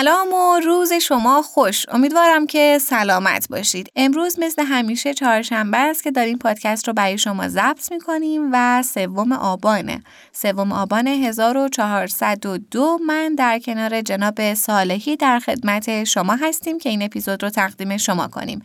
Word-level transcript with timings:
سلام 0.00 0.32
و 0.32 0.60
روز 0.60 0.92
شما 0.92 1.42
خوش. 1.42 1.86
امیدوارم 1.88 2.46
که 2.46 2.78
سلامت 2.80 3.48
باشید. 3.48 3.92
امروز 3.96 4.38
مثل 4.38 4.64
همیشه 4.64 5.14
چهارشنبه 5.14 5.78
است 5.78 6.02
که 6.02 6.10
داریم 6.10 6.38
پادکست 6.38 6.88
رو 6.88 6.94
برای 6.94 7.18
شما 7.18 7.48
ضبط 7.48 7.92
می‌کنیم 7.92 8.50
و 8.52 8.82
سوم 8.82 9.32
آبانه. 9.32 10.02
سوم 10.32 10.72
آبان 10.72 11.06
1402 11.06 12.98
من 13.06 13.34
در 13.34 13.58
کنار 13.58 14.00
جناب 14.00 14.54
صالحی 14.54 15.16
در 15.16 15.38
خدمت 15.38 16.04
شما 16.04 16.34
هستیم 16.34 16.78
که 16.78 16.88
این 16.88 17.02
اپیزود 17.02 17.42
رو 17.42 17.50
تقدیم 17.50 17.96
شما 17.96 18.28
کنیم. 18.28 18.62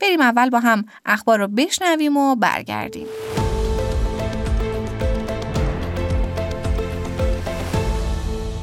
بریم 0.00 0.20
اول 0.20 0.50
با 0.50 0.60
هم 0.60 0.84
اخبار 1.06 1.38
رو 1.38 1.48
بشنویم 1.48 2.16
و 2.16 2.36
برگردیم. 2.36 3.06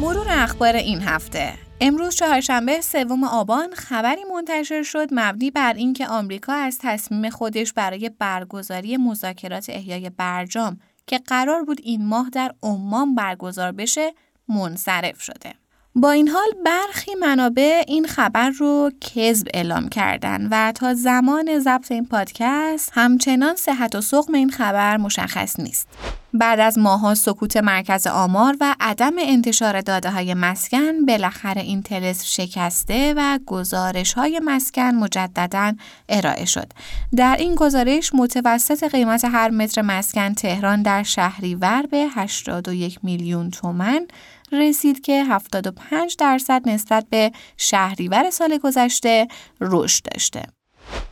مرور 0.02 0.28
اخبار 0.30 0.76
این 0.76 1.02
هفته. 1.02 1.65
امروز 1.82 2.16
چهارشنبه 2.16 2.82
سوم 2.82 3.24
آبان 3.24 3.74
خبری 3.74 4.24
منتشر 4.24 4.84
شد 4.84 5.08
مبنی 5.12 5.52
بر 5.52 5.74
اینکه 5.74 6.08
آمریکا 6.08 6.54
از 6.54 6.78
تصمیم 6.82 7.30
خودش 7.30 7.74
برای 7.74 8.12
برگزاری 8.20 8.98
مذاکرات 8.98 9.70
احیای 9.70 10.10
برجام 10.10 10.80
که 11.08 11.18
قرار 11.18 11.64
بود 11.64 11.82
این 11.84 12.06
ماه 12.06 12.30
در 12.30 12.56
عمان 12.64 13.16
برگزار 13.16 13.72
بشه 13.72 14.14
منصرف 14.48 15.22
شده. 15.22 15.54
با 15.98 16.12
این 16.12 16.28
حال 16.28 16.48
برخی 16.66 17.16
منابع 17.16 17.84
این 17.88 18.08
خبر 18.08 18.50
رو 18.50 18.92
کذب 19.02 19.48
اعلام 19.54 19.90
کردن 19.90 20.48
و 20.52 20.72
تا 20.76 20.94
زمان 20.94 21.60
ضبط 21.60 21.92
این 21.92 22.06
پادکست 22.06 22.92
همچنان 22.94 23.56
صحت 23.56 23.96
و 23.96 24.02
سقم 24.02 24.34
این 24.34 24.50
خبر 24.50 24.98
مشخص 24.98 25.60
نیست. 25.60 25.88
بعد 26.34 26.60
از 26.60 26.78
ماها 26.78 27.16
سکوت 27.16 27.58
مرکز 27.58 28.08
آمار 28.08 28.58
و 28.62 28.76
عدم 28.80 29.14
انتشار 29.20 29.82
داده 29.82 30.12
های 30.12 30.34
مسکن 30.34 31.06
بالاخره 31.06 31.62
این 31.62 31.84
تلس 31.84 32.26
شکسته 32.26 33.14
و 33.18 33.40
گزارش 33.46 34.14
های 34.14 34.42
مسکن 34.46 34.96
مجددا 34.96 35.74
ارائه 36.10 36.46
شد. 36.46 36.68
در 37.16 37.36
این 37.40 37.56
گزارش 37.56 38.12
متوسط 38.14 38.84
قیمت 38.84 39.26
هر 39.26 39.50
متر 39.50 39.82
مسکن 39.82 40.34
تهران 40.34 40.82
در 40.82 41.04
شهریور 41.04 41.86
به 41.92 42.08
81 42.16 43.00
میلیون 43.04 43.50
تومن 43.50 44.08
رسید 44.56 45.02
که 45.02 45.24
75 45.24 46.16
درصد 46.20 46.70
نسبت 46.70 47.06
به 47.10 47.32
شهریور 47.58 48.30
سال 48.30 48.58
گذشته 48.58 49.28
رشد 49.62 50.04
داشته. 50.12 50.44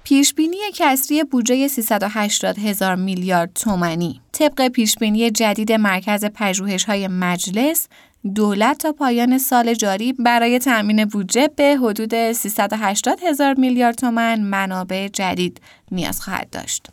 پیشبینی 0.03 0.57
کسری 0.73 1.23
بودجه 1.23 1.67
380 1.67 2.59
هزار 2.59 2.95
میلیارد 2.95 3.53
تومانی 3.53 4.21
طبق 4.31 4.67
پیشبینی 4.67 5.31
جدید 5.31 5.71
مرکز 5.71 6.25
پژوهش 6.25 6.83
های 6.83 7.07
مجلس 7.07 7.87
دولت 8.35 8.77
تا 8.77 8.91
پایان 8.91 9.37
سال 9.37 9.73
جاری 9.73 10.13
برای 10.13 10.59
تأمین 10.59 11.05
بودجه 11.05 11.49
به 11.55 11.77
حدود 11.81 12.31
380 12.31 13.23
هزار 13.23 13.53
میلیارد 13.53 13.95
تومن 13.95 14.39
منابع 14.41 15.07
جدید 15.07 15.61
نیاز 15.91 16.21
خواهد 16.21 16.49
داشت. 16.49 16.87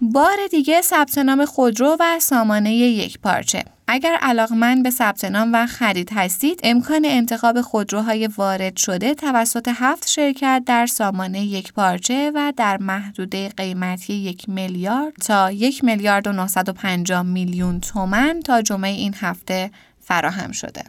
بار 0.00 0.36
دیگه 0.50 0.80
ثبت 0.82 1.18
نام 1.18 1.44
خودرو 1.44 1.96
و 2.00 2.18
سامانه 2.20 2.74
یک 2.74 3.18
پارچه 3.18 3.64
اگر 3.94 4.16
علاقمند 4.22 4.82
به 4.82 4.90
ثبت 4.90 5.24
نام 5.24 5.50
و 5.54 5.66
خرید 5.66 6.10
هستید 6.12 6.60
امکان 6.64 7.04
انتخاب 7.04 7.60
خودروهای 7.60 8.26
وارد 8.36 8.76
شده 8.76 9.14
توسط 9.14 9.68
هفت 9.74 10.08
شرکت 10.08 10.62
در 10.66 10.86
سامانه 10.86 11.44
یک 11.44 11.72
پارچه 11.72 12.32
و 12.34 12.52
در 12.56 12.76
محدوده 12.76 13.48
قیمتی 13.48 14.14
یک 14.14 14.48
میلیارد 14.48 15.12
تا 15.12 15.50
یک 15.52 15.84
میلیارد 15.84 16.26
و 16.26 16.32
950 16.32 17.22
میلیون 17.22 17.80
تومن 17.80 18.40
تا 18.40 18.62
جمعه 18.62 18.90
این 18.90 19.14
هفته 19.20 19.70
فراهم 20.00 20.52
شده. 20.52 20.82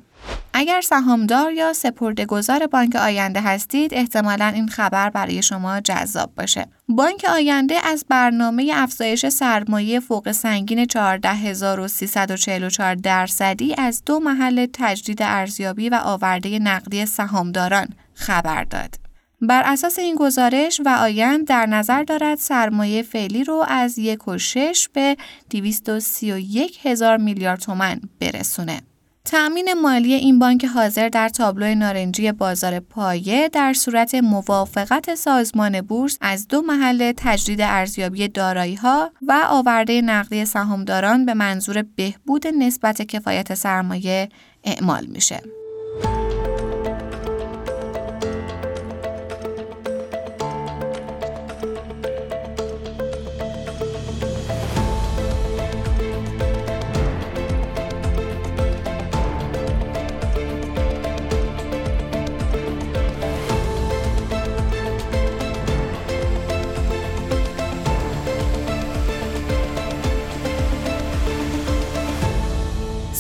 اگر 0.54 0.82
سهامدار 0.82 1.54
یا 1.54 1.74
سپردهگذار 1.74 2.68
بانک 2.68 2.96
آینده 2.96 3.42
هستید 3.42 3.94
احتمالا 3.94 4.46
این 4.46 4.68
خبر 4.68 5.10
برای 5.10 5.42
شما 5.42 5.80
جذاب 5.80 6.36
باشه 6.36 6.68
بانک 6.90 7.26
آینده 7.30 7.76
از 7.84 8.06
برنامه 8.10 8.72
افزایش 8.76 9.26
سرمایه 9.26 10.00
فوق 10.00 10.32
سنگین 10.32 10.86
14344 10.86 12.96
درصدی 12.96 13.76
از 13.78 14.04
دو 14.06 14.20
محل 14.20 14.68
تجدید 14.74 15.22
ارزیابی 15.22 15.90
و 15.90 16.00
آورده 16.04 16.60
نقدی 16.60 17.06
سهامداران 17.06 17.88
خبر 18.14 18.64
داد. 18.64 18.96
بر 19.42 19.64
اساس 19.66 20.00
این 20.00 20.16
گزارش 20.16 20.82
و 20.86 20.90
آیند 20.90 21.48
در 21.48 21.66
نظر 21.66 22.04
دارد 22.04 22.38
سرمایه 22.38 23.04
فعلی 23.04 23.44
رو 23.44 23.66
از 23.68 24.00
1.6 24.00 24.88
به 24.94 25.18
231 25.50 26.86
هزار 26.86 27.18
میلیارد 27.18 27.60
تومن 27.60 28.02
برسونه. 28.20 28.82
تأمین 29.26 29.74
مالی 29.74 30.14
این 30.14 30.40
بانک 30.40 30.66
حاضر 30.66 31.10
در 31.10 31.30
تابلو 31.30 31.76
نارنجی 31.76 32.32
بازار 32.32 32.80
پایه 32.80 33.50
در 33.50 33.74
صورت 33.74 34.16
موافقت 34.16 35.16
سازمان 35.16 35.82
بورس 35.82 36.18
از 36.22 36.48
دو 36.48 36.62
محل 36.62 37.14
تجدید 37.18 37.62
ارزیابی 37.62 38.28
دارایی 38.28 38.76
ها 38.76 39.12
و 39.28 39.44
آورده 39.50 40.02
نقدی 40.02 40.46
سهامداران 40.46 41.26
به 41.26 41.34
منظور 41.34 41.86
بهبود 41.96 42.48
نسبت 42.48 43.02
کفایت 43.02 43.54
سرمایه 43.54 44.30
اعمال 44.64 45.06
میشه. 45.06 45.42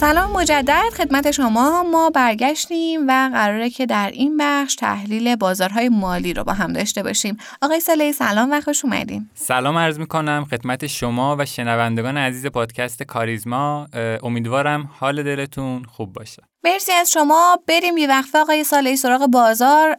سلام 0.03 0.31
مجدد. 0.31 0.89
خدمت 0.97 1.31
شما. 1.31 1.83
ما 1.83 2.09
برگشتیم 2.09 3.07
و 3.07 3.29
قراره 3.33 3.69
که 3.69 3.85
در 3.85 4.11
این 4.13 4.37
بخش 4.39 4.75
تحلیل 4.75 5.35
بازارهای 5.35 5.89
مالی 5.89 6.33
رو 6.33 6.43
با 6.43 6.53
هم 6.53 6.73
داشته 6.73 7.03
باشیم. 7.03 7.37
آقای 7.61 7.79
سالی 7.79 8.13
سلام 8.13 8.51
و 8.51 8.61
خوش 8.61 8.85
اومدین. 8.85 9.29
سلام 9.33 9.77
عرض 9.77 9.99
می 9.99 10.07
کنم 10.07 10.45
خدمت 10.51 10.87
شما 10.87 11.35
و 11.39 11.45
شنوندگان 11.45 12.17
عزیز 12.17 12.45
پادکست 12.45 13.03
کاریزما. 13.03 13.87
امیدوارم 14.23 14.89
حال 14.99 15.23
دلتون 15.23 15.83
خوب 15.83 16.13
باشه. 16.13 16.43
مرسی 16.63 16.91
از 16.91 17.11
شما. 17.11 17.59
بریم 17.67 17.97
یه 17.97 18.07
وقفه 18.07 18.37
آقای 18.37 18.63
سالی 18.63 18.95
سراغ 18.95 19.25
بازار. 19.25 19.97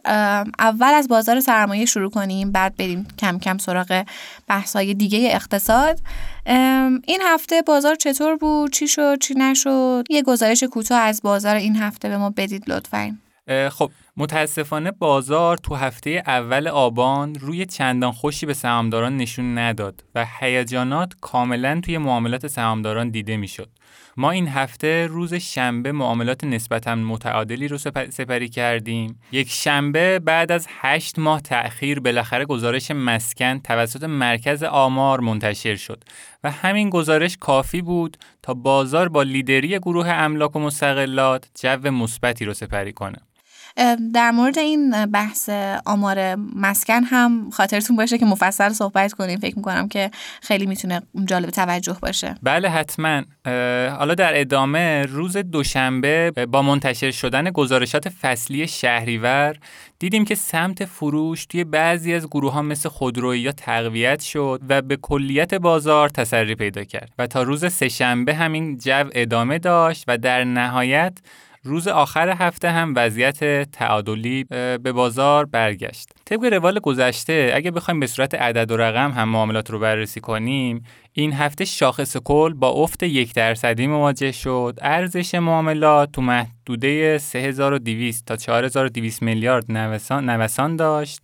اول 0.59 0.93
از 0.93 1.07
بازار 1.07 1.39
سرمایه 1.39 1.85
شروع 1.85 2.11
کنیم 2.11 2.51
بعد 2.51 2.77
بریم 2.77 3.07
کم 3.19 3.39
کم 3.39 3.57
سراغ 3.57 4.03
بحث‌های 4.47 4.93
دیگه 4.93 5.29
اقتصاد. 5.31 5.99
این 6.45 7.21
هفته 7.23 7.61
بازار 7.61 7.95
چطور 7.95 8.35
بود؟ 8.35 8.71
چی 8.71 8.87
شد؟ 8.87 9.19
چی 9.19 9.33
نشد؟ 9.33 10.03
یه 10.09 10.21
گزارش 10.21 10.63
کوتاه 10.63 10.99
از 10.99 11.21
بازار 11.21 11.55
این 11.55 11.75
هفته 11.75 12.09
به 12.09 12.17
ما 12.17 12.29
بدید 12.29 12.63
لطفا. 12.69 13.17
خب 13.69 13.91
متاسفانه 14.17 14.91
بازار 14.91 15.57
تو 15.57 15.75
هفته 15.75 16.23
اول 16.27 16.67
آبان 16.67 17.35
روی 17.35 17.65
چندان 17.65 18.11
خوشی 18.11 18.45
به 18.45 18.53
سهامداران 18.53 19.17
نشون 19.17 19.57
نداد 19.57 20.03
و 20.15 20.25
هیجانات 20.39 21.13
کاملا 21.21 21.81
توی 21.83 21.97
معاملات 21.97 22.47
سهامداران 22.47 23.09
دیده 23.09 23.37
می‌شد. 23.37 23.69
ما 24.17 24.31
این 24.31 24.47
هفته 24.47 25.07
روز 25.07 25.33
شنبه 25.33 25.91
معاملات 25.91 26.43
نسبتا 26.43 26.95
متعادلی 26.95 27.67
رو 27.67 27.77
سپری 28.09 28.49
کردیم 28.49 29.19
یک 29.31 29.49
شنبه 29.49 30.19
بعد 30.19 30.51
از 30.51 30.67
هشت 30.69 31.19
ماه 31.19 31.41
تأخیر 31.41 31.99
بالاخره 31.99 32.45
گزارش 32.45 32.91
مسکن 32.91 33.59
توسط 33.59 34.03
مرکز 34.03 34.63
آمار 34.63 35.19
منتشر 35.19 35.75
شد 35.75 36.03
و 36.43 36.51
همین 36.51 36.89
گزارش 36.89 37.37
کافی 37.37 37.81
بود 37.81 38.17
تا 38.41 38.53
بازار 38.53 39.09
با 39.09 39.23
لیدری 39.23 39.79
گروه 39.79 40.07
املاک 40.07 40.55
و 40.55 40.59
مستقلات 40.59 41.49
جو 41.61 41.91
مثبتی 41.91 42.45
رو 42.45 42.53
سپری 42.53 42.93
کنه 42.93 43.17
در 44.13 44.31
مورد 44.31 44.59
این 44.59 45.05
بحث 45.05 45.49
آمار 45.85 46.35
مسکن 46.55 47.03
هم 47.03 47.49
خاطرتون 47.49 47.95
باشه 47.95 48.17
که 48.17 48.25
مفصل 48.25 48.69
صحبت 48.69 49.13
کنیم. 49.13 49.39
فکر 49.39 49.55
می‌کنم 49.55 49.87
که 49.87 50.11
خیلی 50.41 50.65
می‌تونه 50.65 51.01
جالب 51.25 51.49
توجه 51.49 51.97
باشه. 52.01 52.35
بله 52.43 52.69
حتما. 52.69 53.23
حالا 53.97 54.13
در 54.13 54.39
ادامه 54.39 55.05
روز 55.05 55.37
دوشنبه 55.37 56.31
با 56.31 56.61
منتشر 56.61 57.11
شدن 57.11 57.49
گزارشات 57.51 58.09
فصلی 58.09 58.67
شهریور 58.67 59.55
دیدیم 59.99 60.25
که 60.25 60.35
سمت 60.35 60.85
فروش 60.85 61.45
توی 61.45 61.63
بعضی 61.63 62.13
از 62.13 62.27
گروه 62.27 62.53
ها 62.53 62.61
مثل 62.61 62.89
خودرویی 62.89 63.51
تقویت 63.51 64.21
شد 64.21 64.61
و 64.69 64.81
به 64.81 64.97
کلیت 64.97 65.53
بازار 65.53 66.09
تسری 66.09 66.55
پیدا 66.55 66.83
کرد. 66.83 67.11
و 67.19 67.27
تا 67.27 67.43
روز 67.43 67.73
سهشنبه 67.73 68.35
همین 68.35 68.77
جو 68.77 69.09
ادامه 69.13 69.59
داشت 69.59 70.03
و 70.07 70.17
در 70.17 70.43
نهایت 70.43 71.17
روز 71.65 71.87
آخر 71.87 72.29
هفته 72.29 72.71
هم 72.71 72.93
وضعیت 72.95 73.71
تعادلی 73.71 74.43
به 74.83 74.91
بازار 74.91 75.45
برگشت. 75.45 76.09
طبق 76.25 76.43
روال 76.43 76.79
گذشته 76.79 77.51
اگه 77.55 77.71
بخوایم 77.71 77.99
به 77.99 78.07
صورت 78.07 78.35
عدد 78.35 78.71
و 78.71 78.77
رقم 78.77 79.11
هم 79.11 79.29
معاملات 79.29 79.69
رو 79.69 79.79
بررسی 79.79 80.19
کنیم 80.19 80.83
این 81.13 81.33
هفته 81.33 81.65
شاخص 81.65 82.17
کل 82.17 82.53
با 82.53 82.69
افت 82.69 83.03
یک 83.03 83.33
درصدی 83.33 83.87
مواجه 83.87 84.31
شد 84.31 84.79
ارزش 84.81 85.35
معاملات 85.35 86.11
تو 86.11 86.21
محدوده 86.21 87.17
3200 87.17 88.25
تا 88.25 88.35
4200 88.35 89.21
میلیارد 89.21 89.71
نوسان, 89.71 90.29
نوسان 90.29 90.75
داشت 90.75 91.23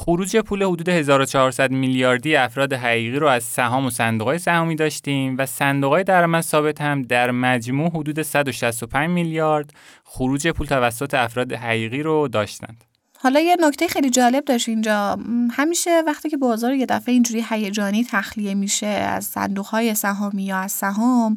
خروج 0.00 0.36
پول 0.36 0.62
حدود 0.62 0.88
1400 0.88 1.70
میلیاردی 1.70 2.36
افراد 2.36 2.72
حقیقی 2.72 3.18
رو 3.18 3.26
از 3.26 3.44
سهام 3.44 3.86
و 3.86 3.90
صندوقهای 3.90 4.38
سهامی 4.38 4.76
داشتیم 4.76 5.36
و 5.38 5.46
صندوقهای 5.46 6.04
درآمد 6.04 6.40
ثابت 6.40 6.80
هم 6.80 7.02
در 7.02 7.30
مجموع 7.30 7.90
حدود 7.90 8.22
165 8.22 9.10
میلیارد 9.10 9.70
خروج 10.04 10.48
پول 10.48 10.66
توسط 10.66 11.14
افراد 11.14 11.52
حقیقی 11.52 12.02
رو 12.02 12.28
داشتند. 12.28 12.84
حالا 13.18 13.40
یه 13.40 13.56
نکته 13.60 13.88
خیلی 13.88 14.10
جالب 14.10 14.44
داشت 14.44 14.68
اینجا. 14.68 15.18
همیشه 15.50 16.02
وقتی 16.06 16.28
که 16.28 16.36
بازار 16.36 16.74
یه 16.74 16.86
دفعه 16.86 17.12
اینجوری 17.12 17.44
هیجانی 17.50 18.04
تخلیه 18.10 18.54
میشه 18.54 18.86
از 18.86 19.24
صندوقهای 19.24 19.94
سهامی 19.94 20.44
یا 20.44 20.56
از 20.56 20.72
سهام 20.72 21.36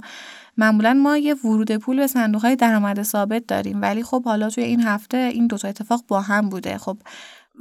معمولا 0.58 0.94
ما 0.94 1.18
یه 1.18 1.34
ورود 1.34 1.72
پول 1.72 1.98
به 1.98 2.08
صندوق 2.08 2.42
های 2.42 2.56
درآمد 2.56 3.04
ثابت 3.04 3.48
داریم. 3.48 3.82
ولی 3.82 4.04
خب 4.04 4.24
حالا 4.24 4.50
توی 4.50 4.64
این 4.64 4.82
هفته 4.82 5.18
این 5.18 5.48
دوتا 5.48 5.68
اتفاق 5.68 6.04
با 6.08 6.22
هم 6.22 6.50
بوده. 6.50 6.78
خب 6.78 6.98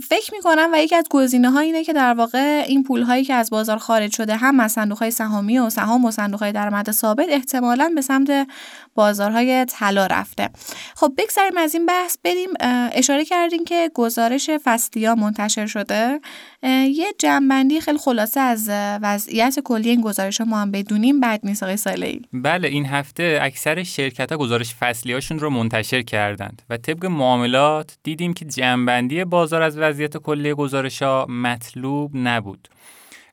فکر 0.09 0.35
می‌کنم 0.35 0.71
و 0.73 0.77
یکی 0.77 0.97
از 0.97 1.05
گزینه 1.11 1.51
ها 1.51 1.61
اینه 1.61 1.85
که 1.85 1.93
در 1.93 2.15
واقع 2.15 2.65
این 2.69 2.83
پول 2.83 3.03
هایی 3.03 3.25
که 3.25 3.35
از 3.35 3.51
بازار 3.51 3.79
خارج 3.79 4.13
شده 4.13 4.37
هم 4.37 4.61
از 4.61 4.73
صندوق 4.73 4.99
های 4.99 5.11
سهامی 5.11 5.59
و 5.59 5.71
سهام 5.71 6.05
و 6.05 6.11
صندوق 6.11 6.41
های 6.41 6.53
درآمد 6.53 6.91
ثابت 6.91 7.27
احتمالا 7.29 7.93
به 7.95 8.01
سمت 8.01 8.49
بازارهای 8.95 9.65
طلا 9.65 10.07
رفته. 10.07 10.51
خب 10.97 11.13
بگذاریم 11.19 11.57
از 11.59 11.75
این 11.75 11.87
بحث 11.87 12.17
بریم 12.25 12.49
اشاره 12.93 13.25
کردیم 13.25 13.65
که 13.65 13.91
گزارش 13.95 14.51
فصلیا 14.51 15.15
منتشر 15.15 15.67
شده. 15.67 16.21
یه 16.63 17.07
جنبندی 17.19 17.81
خیلی 17.81 17.99
خلاصه 17.99 18.41
از 18.41 18.71
وضعیت 19.03 19.61
کلی 19.65 19.91
این 19.91 20.01
گزارش 20.01 20.41
ها 20.41 20.47
ما 20.47 20.59
هم 20.59 20.71
بدونیم. 20.71 21.21
بعد 21.21 21.41
نیست 21.45 21.63
آقای 21.63 21.77
سالی 21.77 22.23
بله 22.33 22.69
این 22.69 22.87
هفته 22.87 23.39
اکثر 23.43 23.83
شرکت 23.83 24.33
ها 24.33 24.39
گزارش 24.39 24.75
فصلی 24.75 25.13
هاشون 25.13 25.39
رو 25.39 25.51
منتشر 25.51 26.03
کردند 26.03 26.63
و 26.71 26.77
طبق 26.77 27.07
معاملات 27.07 27.97
دیدیم 28.03 28.35
که 28.35 28.45
جنبندی 28.45 29.25
بازار 29.25 29.63
از 29.63 29.80
وضعیت 29.81 30.17
کلی 30.17 30.55
گزارش 30.55 31.03
ها 31.03 31.27
مطلوب 31.29 32.11
نبود. 32.15 32.69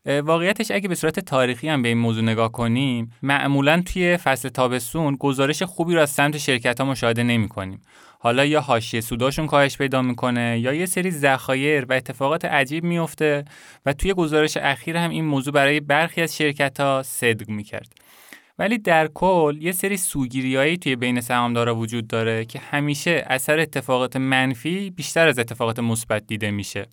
واقعیتش 0.05 0.71
اگه 0.71 0.87
به 0.87 0.95
صورت 0.95 1.19
تاریخی 1.19 1.69
هم 1.69 1.81
به 1.81 1.87
این 1.87 1.97
موضوع 1.97 2.23
نگاه 2.23 2.51
کنیم 2.51 3.11
معمولا 3.21 3.83
توی 3.85 4.17
فصل 4.17 4.49
تابستون 4.49 5.15
گزارش 5.15 5.63
خوبی 5.63 5.95
رو 5.95 6.01
از 6.01 6.09
سمت 6.09 6.37
شرکت 6.37 6.79
ها 6.81 6.85
مشاهده 6.85 7.23
نمی 7.23 7.47
کنیم 7.47 7.81
حالا 8.19 8.45
یا 8.45 8.61
حاشیه 8.61 9.01
سوداشون 9.01 9.47
کاهش 9.47 9.77
پیدا 9.77 10.01
می‌کنه 10.01 10.59
یا 10.59 10.73
یه 10.73 10.85
سری 10.85 11.11
ذخایر 11.11 11.85
و 11.85 11.93
اتفاقات 11.93 12.45
عجیب 12.45 12.83
میفته 12.83 13.45
و 13.85 13.93
توی 13.93 14.13
گزارش 14.13 14.57
اخیر 14.57 14.97
هم 14.97 15.09
این 15.09 15.25
موضوع 15.25 15.53
برای 15.53 15.79
برخی 15.79 16.21
از 16.21 16.37
شرکت 16.37 16.79
ها 16.79 17.03
صدق 17.03 17.49
می‌کرد. 17.49 18.06
ولی 18.59 18.77
در 18.77 19.07
کل 19.07 19.57
یه 19.61 19.71
سری 19.71 19.97
سوگیریایی 19.97 20.77
توی 20.77 20.95
بین 20.95 21.21
سهامدارا 21.21 21.75
وجود 21.75 22.07
داره 22.07 22.45
که 22.45 22.59
همیشه 22.59 23.25
اثر 23.27 23.59
اتفاقات 23.59 24.15
منفی 24.15 24.89
بیشتر 24.89 25.27
از 25.27 25.39
اتفاقات 25.39 25.79
مثبت 25.79 26.27
دیده 26.27 26.51
میشه. 26.51 26.87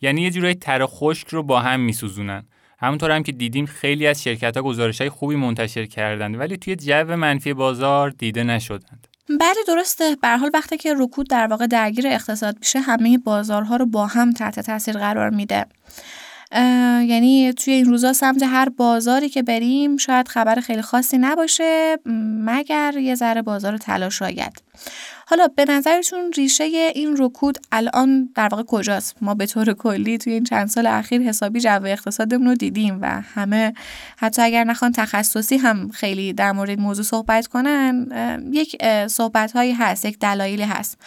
یعنی 0.00 0.22
یه 0.22 0.30
جورایی 0.30 0.54
تر 0.54 0.86
خشک 0.86 1.28
رو 1.28 1.42
با 1.42 1.60
هم 1.60 1.80
میسوزونن. 1.80 2.46
همونطور 2.78 3.10
هم 3.10 3.22
که 3.22 3.32
دیدیم 3.32 3.66
خیلی 3.66 4.06
از 4.06 4.22
شرکت 4.22 4.56
ها 4.56 4.62
گزارش 4.62 5.00
های 5.00 5.10
خوبی 5.10 5.36
منتشر 5.36 5.86
کردند 5.86 6.38
ولی 6.38 6.56
توی 6.56 6.76
جو 6.76 7.16
منفی 7.16 7.54
بازار 7.54 8.10
دیده 8.10 8.44
نشدند. 8.44 9.08
بله 9.40 9.56
درسته. 9.66 10.16
به 10.22 10.36
حال 10.36 10.50
وقتی 10.54 10.76
که 10.76 10.94
رکود 10.98 11.28
در 11.28 11.46
واقع 11.46 11.66
درگیر 11.66 12.06
اقتصاد 12.06 12.56
میشه 12.60 12.80
همه 12.80 13.18
بازارها 13.18 13.76
رو 13.76 13.86
با 13.86 14.06
هم 14.06 14.32
تحت 14.32 14.60
تاثیر 14.60 14.98
قرار 14.98 15.30
میده. 15.30 15.66
یعنی 17.08 17.52
توی 17.52 17.74
این 17.74 17.84
روزا 17.84 18.12
سمت 18.12 18.42
هر 18.42 18.68
بازاری 18.68 19.28
که 19.28 19.42
بریم 19.42 19.96
شاید 19.96 20.28
خبر 20.28 20.60
خیلی 20.60 20.82
خاصی 20.82 21.18
نباشه 21.18 21.98
مگر 22.44 22.94
یه 22.96 23.14
ذره 23.14 23.42
بازار 23.42 23.78
تلاش 23.78 24.18
شاید 24.18 24.62
حالا 25.26 25.48
به 25.48 25.64
نظرتون 25.64 26.32
ریشه 26.36 26.64
این 26.64 27.16
رکود 27.18 27.58
الان 27.72 28.28
در 28.34 28.48
واقع 28.48 28.62
کجاست؟ 28.62 29.16
ما 29.20 29.34
به 29.34 29.46
طور 29.46 29.72
کلی 29.72 30.18
توی 30.18 30.32
این 30.32 30.44
چند 30.44 30.68
سال 30.68 30.86
اخیر 30.86 31.22
حسابی 31.22 31.60
جو 31.60 31.84
اقتصادمون 31.84 32.46
رو 32.46 32.54
دیدیم 32.54 32.98
و 33.02 33.06
همه 33.34 33.74
حتی 34.16 34.42
اگر 34.42 34.64
نخوان 34.64 34.92
تخصصی 34.92 35.56
هم 35.56 35.90
خیلی 35.90 36.32
در 36.32 36.52
مورد 36.52 36.80
موضوع 36.80 37.04
صحبت 37.04 37.46
کنن 37.46 38.06
یک 38.52 38.76
صحبت 39.06 39.52
هایی 39.52 39.72
هست 39.72 40.04
یک 40.04 40.18
دلایلی 40.18 40.62
هست. 40.62 40.98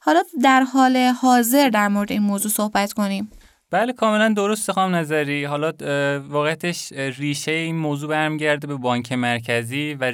حالا 0.00 0.22
در 0.42 0.62
حال 0.62 0.96
حاضر 0.96 1.68
در 1.68 1.88
مورد 1.88 2.12
این 2.12 2.22
موضوع 2.22 2.52
صحبت 2.52 2.92
کنیم. 2.92 3.30
بله 3.70 3.92
کاملا 3.92 4.28
درست 4.28 4.70
خواهم 4.70 4.94
نظری. 4.94 5.44
حالا 5.44 5.72
واقعتش 6.28 6.92
ریشه 6.92 7.52
این 7.52 7.76
موضوع 7.76 8.10
برمیگرده 8.10 8.66
به 8.66 8.74
بانک 8.74 9.12
مرکزی 9.12 9.94
و 10.00 10.12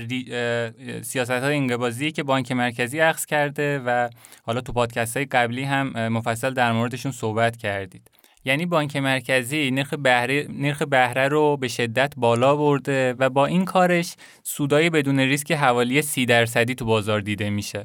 سیاست 1.03 1.31
های 1.31 1.57
انقباضی 1.57 2.13
که 2.13 2.23
بانک 2.23 2.53
مرکزی 2.53 2.99
عکس 2.99 3.27
کرده 3.27 3.79
و 3.79 4.09
حالا 4.43 4.61
تو 4.61 4.73
پادکست 4.73 5.17
های 5.17 5.27
قبلی 5.27 5.63
هم 5.63 6.09
مفصل 6.09 6.51
در 6.51 6.73
موردشون 6.73 7.13
صحبت 7.13 7.57
کردید. 7.57 8.11
یعنی 8.45 8.67
بانک 8.67 8.97
مرکزی 8.97 9.71
نرخ 9.71 9.95
بهره 9.95 10.47
نرخ 10.51 10.83
بهره 10.83 11.29
رو 11.29 11.57
به 11.57 11.69
شدت 11.69 12.13
بالا 12.17 12.57
برده 12.57 13.15
و 13.19 13.31
با 13.31 13.47
این 13.47 13.65
کارش 13.65 14.15
سودای 14.43 14.91
بدون 14.91 15.21
ریسک 15.21 15.53
حوالی 15.53 16.03
سی 16.03 16.27
درصدی 16.27 16.75
تو 16.75 16.85
بازار 16.85 17.21
دیده 17.21 17.51
میشه. 17.51 17.85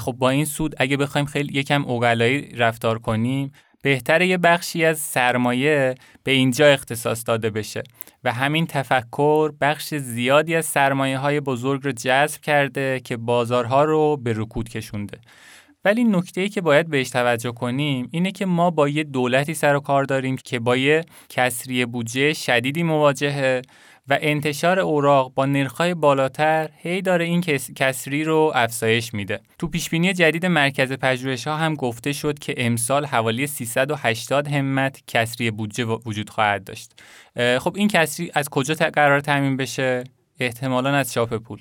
خب 0.00 0.12
با 0.12 0.30
این 0.30 0.44
سود 0.44 0.74
اگه 0.78 0.96
بخوایم 0.96 1.26
خیلی 1.26 1.58
یکم 1.58 1.84
اوغلایی 1.84 2.40
رفتار 2.40 2.98
کنیم 2.98 3.52
بهتره 3.82 4.26
یه 4.26 4.38
بخشی 4.38 4.84
از 4.84 4.98
سرمایه 4.98 5.94
به 6.24 6.32
اینجا 6.32 6.66
اختصاص 6.66 7.22
داده 7.26 7.50
بشه. 7.50 7.82
و 8.24 8.32
همین 8.32 8.66
تفکر 8.66 9.52
بخش 9.60 9.94
زیادی 9.94 10.54
از 10.54 10.66
سرمایه 10.66 11.18
های 11.18 11.40
بزرگ 11.40 11.84
رو 11.84 11.92
جذب 11.92 12.40
کرده 12.40 13.00
که 13.00 13.16
بازارها 13.16 13.84
رو 13.84 14.16
به 14.16 14.32
رکود 14.36 14.68
کشونده. 14.68 15.18
ولی 15.84 16.04
نکته 16.04 16.40
ای 16.40 16.48
که 16.48 16.60
باید 16.60 16.88
بهش 16.88 17.10
توجه 17.10 17.52
کنیم 17.52 18.08
اینه 18.10 18.32
که 18.32 18.46
ما 18.46 18.70
با 18.70 18.88
یه 18.88 19.04
دولتی 19.04 19.54
سر 19.54 19.76
و 19.76 19.80
کار 19.80 20.04
داریم 20.04 20.36
که 20.36 20.58
با 20.58 20.76
یه 20.76 21.04
کسری 21.28 21.86
بودجه 21.86 22.32
شدیدی 22.32 22.82
مواجهه 22.82 23.62
و 24.08 24.18
انتشار 24.20 24.80
اوراق 24.80 25.34
با 25.34 25.46
نرخ‌های 25.46 25.94
بالاتر 25.94 26.70
هی 26.76 27.02
داره 27.02 27.24
این 27.24 27.40
کسری 27.76 28.24
رو 28.24 28.52
افزایش 28.54 29.14
میده. 29.14 29.40
تو 29.58 29.68
پیشبینی 29.68 30.12
جدید 30.12 30.46
مرکز 30.46 30.92
پژوهش‌ها 30.92 31.56
هم 31.56 31.74
گفته 31.74 32.12
شد 32.12 32.38
که 32.38 32.54
امسال 32.56 33.06
حوالی 33.06 33.46
380 33.46 34.48
همت 34.48 35.02
کسری 35.06 35.50
بودجه 35.50 35.84
وجود 35.84 36.30
خواهد 36.30 36.64
داشت. 36.64 36.92
خب 37.58 37.72
این 37.76 37.88
کسری 37.88 38.30
از 38.34 38.48
کجا 38.48 38.74
قرار 38.74 39.20
تامین 39.20 39.56
بشه؟ 39.56 40.04
احتمالا 40.40 40.96
از 40.96 41.12
چاپ 41.12 41.34
پول. 41.34 41.58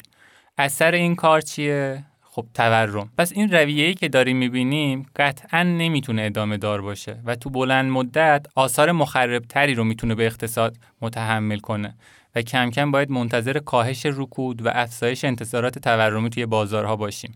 اثر 0.57 0.91
این 0.91 1.15
کار 1.15 1.41
چیه؟ 1.41 2.03
خب 2.21 2.45
تورم 2.53 3.09
پس 3.17 3.31
این 3.35 3.51
رویه‌ای 3.51 3.93
که 3.93 4.09
داریم 4.09 4.37
می‌بینیم 4.37 5.05
قطعا 5.15 5.63
نمی‌تونه 5.63 6.21
ادامه 6.21 6.57
دار 6.57 6.81
باشه 6.81 7.19
و 7.25 7.35
تو 7.35 7.49
بلند 7.49 7.91
مدت 7.91 8.45
آثار 8.55 8.91
مخربتری 8.91 9.75
رو 9.75 9.83
می‌تونه 9.83 10.15
به 10.15 10.25
اقتصاد 10.25 10.77
متحمل 11.01 11.59
کنه 11.59 11.95
و 12.35 12.41
کم 12.41 12.69
کم 12.69 12.91
باید 12.91 13.11
منتظر 13.11 13.59
کاهش 13.59 14.05
رکود 14.05 14.65
و 14.65 14.69
افزایش 14.73 15.25
انتظارات 15.25 15.79
تورمی 15.79 16.29
توی 16.29 16.45
بازارها 16.45 16.95
باشیم. 16.95 17.33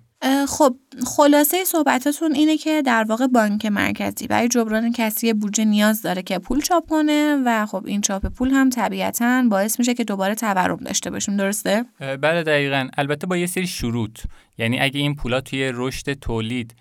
خب 0.47 0.75
خلاصه 1.05 1.63
صحبتاتون 1.63 2.33
اینه 2.35 2.57
که 2.57 2.81
در 2.81 3.03
واقع 3.03 3.27
بانک 3.27 3.65
مرکزی 3.65 4.27
برای 4.27 4.47
جبران 4.47 4.91
کسری 4.91 5.33
بودجه 5.33 5.65
نیاز 5.65 6.01
داره 6.01 6.21
که 6.21 6.39
پول 6.39 6.61
چاپ 6.61 6.89
کنه 6.89 7.37
و 7.45 7.65
خب 7.65 7.85
این 7.85 8.01
چاپ 8.01 8.25
پول 8.25 8.49
هم 8.49 8.69
طبیعتا 8.69 9.43
باعث 9.49 9.79
میشه 9.79 9.93
که 9.93 10.03
دوباره 10.03 10.35
تورم 10.35 10.77
داشته 10.77 11.09
باشیم 11.09 11.37
درسته؟ 11.37 11.85
بله 11.99 12.43
دقیقا 12.43 12.87
البته 12.97 13.27
با 13.27 13.37
یه 13.37 13.45
سری 13.45 13.67
شروط 13.67 14.19
یعنی 14.57 14.79
اگه 14.79 14.99
این 14.99 15.15
پولا 15.15 15.41
توی 15.41 15.71
رشد 15.73 16.13
تولید 16.13 16.75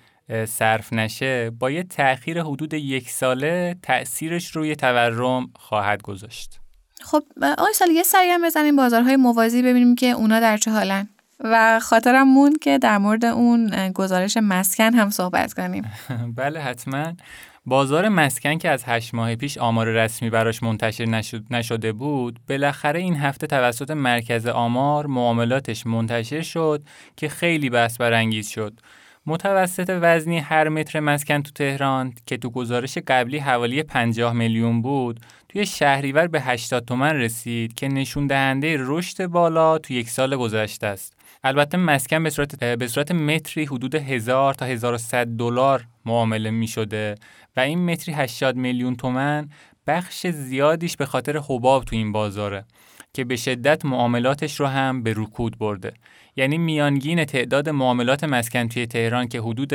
صرف 0.46 0.92
نشه 0.92 1.50
با 1.50 1.70
یه 1.70 1.82
تأخیر 1.82 2.42
حدود 2.42 2.74
یک 2.74 3.10
ساله 3.10 3.76
تأثیرش 3.82 4.56
روی 4.56 4.76
تورم 4.76 5.50
خواهد 5.56 6.02
گذاشت. 6.02 6.61
خب 7.04 7.22
آقای 7.58 7.72
سری 8.04 8.30
هم 8.30 8.46
بزنیم 8.46 8.76
بازارهای 8.76 9.16
موازی 9.16 9.62
ببینیم 9.62 9.94
که 9.94 10.10
اونا 10.10 10.40
در 10.40 10.56
چه 10.56 10.70
حالن. 10.70 11.08
و 11.44 11.80
خاطرم 11.80 12.28
موند 12.28 12.58
که 12.58 12.78
در 12.78 12.98
مورد 12.98 13.24
اون 13.24 13.92
گزارش 13.92 14.36
مسکن 14.42 14.94
هم 14.94 15.10
صحبت 15.10 15.52
کنیم. 15.52 15.92
بله 16.36 16.60
حتما. 16.60 17.12
بازار 17.66 18.08
مسکن 18.08 18.58
که 18.58 18.68
از 18.68 18.84
هشت 18.86 19.14
ماه 19.14 19.34
پیش 19.34 19.58
آمار 19.58 19.88
رسمی 19.88 20.30
براش 20.30 20.62
منتشر 20.62 21.24
نشده 21.50 21.92
بود 21.92 22.40
بالاخره 22.48 23.00
این 23.00 23.16
هفته 23.16 23.46
توسط 23.46 23.90
مرکز 23.90 24.46
آمار 24.46 25.06
معاملاتش 25.06 25.86
منتشر 25.86 26.42
شد 26.42 26.82
که 27.16 27.28
خیلی 27.28 27.70
بحث 27.70 27.96
برانگیز 27.96 28.48
شد. 28.48 28.80
متوسط 29.26 29.98
وزنی 30.02 30.38
هر 30.38 30.68
متر 30.68 31.00
مسکن 31.00 31.42
تو 31.42 31.50
تهران 31.50 32.14
که 32.26 32.36
تو 32.36 32.50
گزارش 32.50 32.98
قبلی 32.98 33.38
حوالی 33.38 33.82
50 33.82 34.32
میلیون 34.32 34.82
بود 34.82 35.20
توی 35.52 35.66
شهریور 35.66 36.26
به 36.26 36.40
80 36.40 36.84
تومن 36.84 37.16
رسید 37.16 37.74
که 37.74 37.88
نشون 37.88 38.26
دهنده 38.26 38.76
رشد 38.78 39.26
بالا 39.26 39.78
تو 39.78 39.92
یک 39.92 40.10
سال 40.10 40.36
گذشته 40.36 40.86
است. 40.86 41.16
البته 41.44 41.78
مسکن 41.78 42.22
به 42.22 42.30
صورت 42.30 42.64
به 42.64 42.88
صورت 42.88 43.12
متری 43.12 43.64
حدود 43.64 43.94
1000 43.94 44.54
تا 44.54 44.66
1100 44.66 45.26
دلار 45.26 45.84
معامله 46.04 46.50
می 46.50 46.66
شده 46.66 47.14
و 47.56 47.60
این 47.60 47.90
متری 47.90 48.14
80 48.14 48.56
میلیون 48.56 48.96
تومن 48.96 49.48
بخش 49.86 50.26
زیادیش 50.26 50.96
به 50.96 51.06
خاطر 51.06 51.40
حباب 51.48 51.84
تو 51.84 51.96
این 51.96 52.12
بازاره 52.12 52.64
که 53.12 53.24
به 53.24 53.36
شدت 53.36 53.84
معاملاتش 53.84 54.60
رو 54.60 54.66
هم 54.66 55.02
به 55.02 55.14
رکود 55.16 55.58
برده. 55.58 55.92
یعنی 56.36 56.58
میانگین 56.58 57.24
تعداد 57.24 57.68
معاملات 57.68 58.24
مسکن 58.24 58.68
توی 58.68 58.86
تهران 58.86 59.28
که 59.28 59.40
حدود 59.40 59.72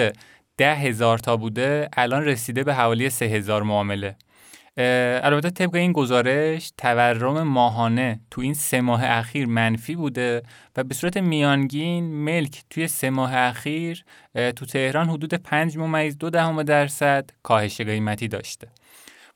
ده 0.58 0.76
هزار 0.76 1.18
تا 1.18 1.38
بوده 1.38 1.90
الان 1.94 2.26
رسیده 2.26 2.64
به 2.64 2.74
حوالی 2.74 3.10
سه 3.10 3.26
هزار 3.26 3.64
معامله. 3.64 4.16
البته 4.78 5.50
طبق 5.50 5.76
این 5.76 5.92
گزارش 5.92 6.72
تورم 6.78 7.44
ماهانه 7.44 8.20
تو 8.32 8.42
این 8.42 8.54
سه 8.54 8.82
ماه 8.82 9.04
اخیر 9.04 9.48
منفی 9.48 9.96
بوده 9.96 10.44
و 10.78 10.84
به 10.84 10.94
صورت 10.94 11.18
میانگین 11.18 12.04
ملک 12.04 12.64
توی 12.70 12.88
سه 12.88 13.10
ماه 13.10 13.36
اخیر 13.36 14.06
تو 14.34 14.66
تهران 14.66 15.10
حدود 15.10 15.34
5 15.34 15.78
ممیز 15.78 16.18
دو 16.18 16.30
دهم 16.30 16.64
درصد 16.64 17.30
کاهش 17.44 17.82
قیمتی 17.82 18.28
داشته. 18.28 18.68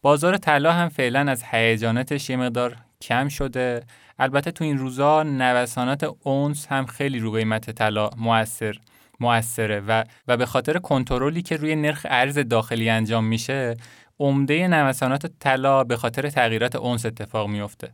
بازار 0.01 0.37
طلا 0.37 0.71
هم 0.71 0.89
فعلا 0.89 1.31
از 1.31 1.43
هیجاناتش 1.51 2.29
یه 2.29 2.35
مقدار 2.35 2.75
کم 3.01 3.27
شده. 3.27 3.83
البته 4.19 4.51
تو 4.51 4.63
این 4.63 4.77
روزا 4.77 5.23
نوسانات 5.23 6.15
اونس 6.23 6.67
هم 6.67 6.85
خیلی 6.85 7.19
رو 7.19 7.31
قیمت 7.31 7.71
طلا 7.71 8.09
موثر 8.17 8.77
موثره 9.19 9.79
و 9.79 10.03
و 10.27 10.37
به 10.37 10.45
خاطر 10.45 10.77
کنترلی 10.77 11.41
که 11.41 11.57
روی 11.57 11.75
نرخ 11.75 12.05
ارز 12.09 12.37
داخلی 12.37 12.89
انجام 12.89 13.25
میشه 13.25 13.75
عمده 14.21 14.67
نوسانات 14.67 15.25
طلا 15.39 15.83
به 15.83 15.97
خاطر 15.97 16.29
تغییرات 16.29 16.75
اونس 16.75 17.05
اتفاق 17.05 17.47
میفته 17.49 17.91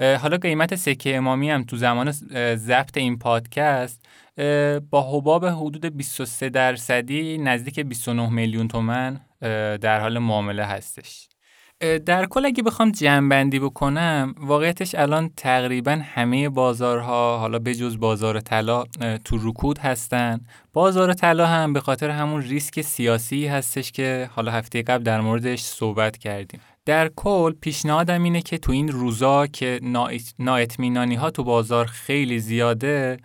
حالا 0.00 0.36
قیمت 0.36 0.74
سکه 0.74 1.16
امامی 1.16 1.50
هم 1.50 1.64
تو 1.64 1.76
زمان 1.76 2.10
ضبط 2.56 2.96
این 2.96 3.18
پادکست 3.18 4.06
با 4.90 5.18
حباب 5.18 5.44
حدود 5.44 5.96
23 5.96 6.48
درصدی 6.48 7.38
نزدیک 7.38 7.80
29 7.80 8.28
میلیون 8.30 8.68
تومن 8.68 9.20
در 9.80 10.00
حال 10.00 10.18
معامله 10.18 10.64
هستش. 10.64 11.29
در 11.80 12.26
کل 12.26 12.46
اگه 12.46 12.62
بخوام 12.62 12.90
جمعبندی 12.90 13.58
بکنم 13.58 14.34
واقعیتش 14.38 14.94
الان 14.94 15.30
تقریبا 15.36 16.00
همه 16.04 16.48
بازارها 16.48 17.38
حالا 17.38 17.58
بجز 17.58 17.98
بازار 17.98 18.40
طلا 18.40 18.84
تو 19.24 19.38
رکود 19.42 19.78
هستن. 19.78 20.40
بازار 20.72 21.12
طلا 21.12 21.46
هم 21.46 21.72
به 21.72 21.80
خاطر 21.80 22.10
همون 22.10 22.42
ریسک 22.42 22.80
سیاسی 22.80 23.46
هستش 23.46 23.92
که 23.92 24.30
حالا 24.34 24.52
هفته 24.52 24.82
قبل 24.82 25.02
در 25.02 25.20
موردش 25.20 25.60
صحبت 25.60 26.16
کردیم. 26.16 26.60
در 26.86 27.10
کل 27.16 27.52
پیشنهادم 27.52 28.22
اینه 28.22 28.42
که 28.42 28.58
تو 28.58 28.72
این 28.72 28.88
روزا 28.88 29.46
که 29.46 29.80
نااطمینانی 30.38 31.14
ها 31.14 31.30
تو 31.30 31.44
بازار 31.44 31.86
خیلی 31.86 32.38
زیاده 32.38 33.16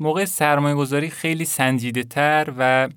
موقع 0.00 0.24
سرمایه 0.24 0.74
گذاری 0.74 1.10
خیلی 1.10 1.44
سنجیده 1.44 2.02
تر 2.02 2.52
و 2.58 2.88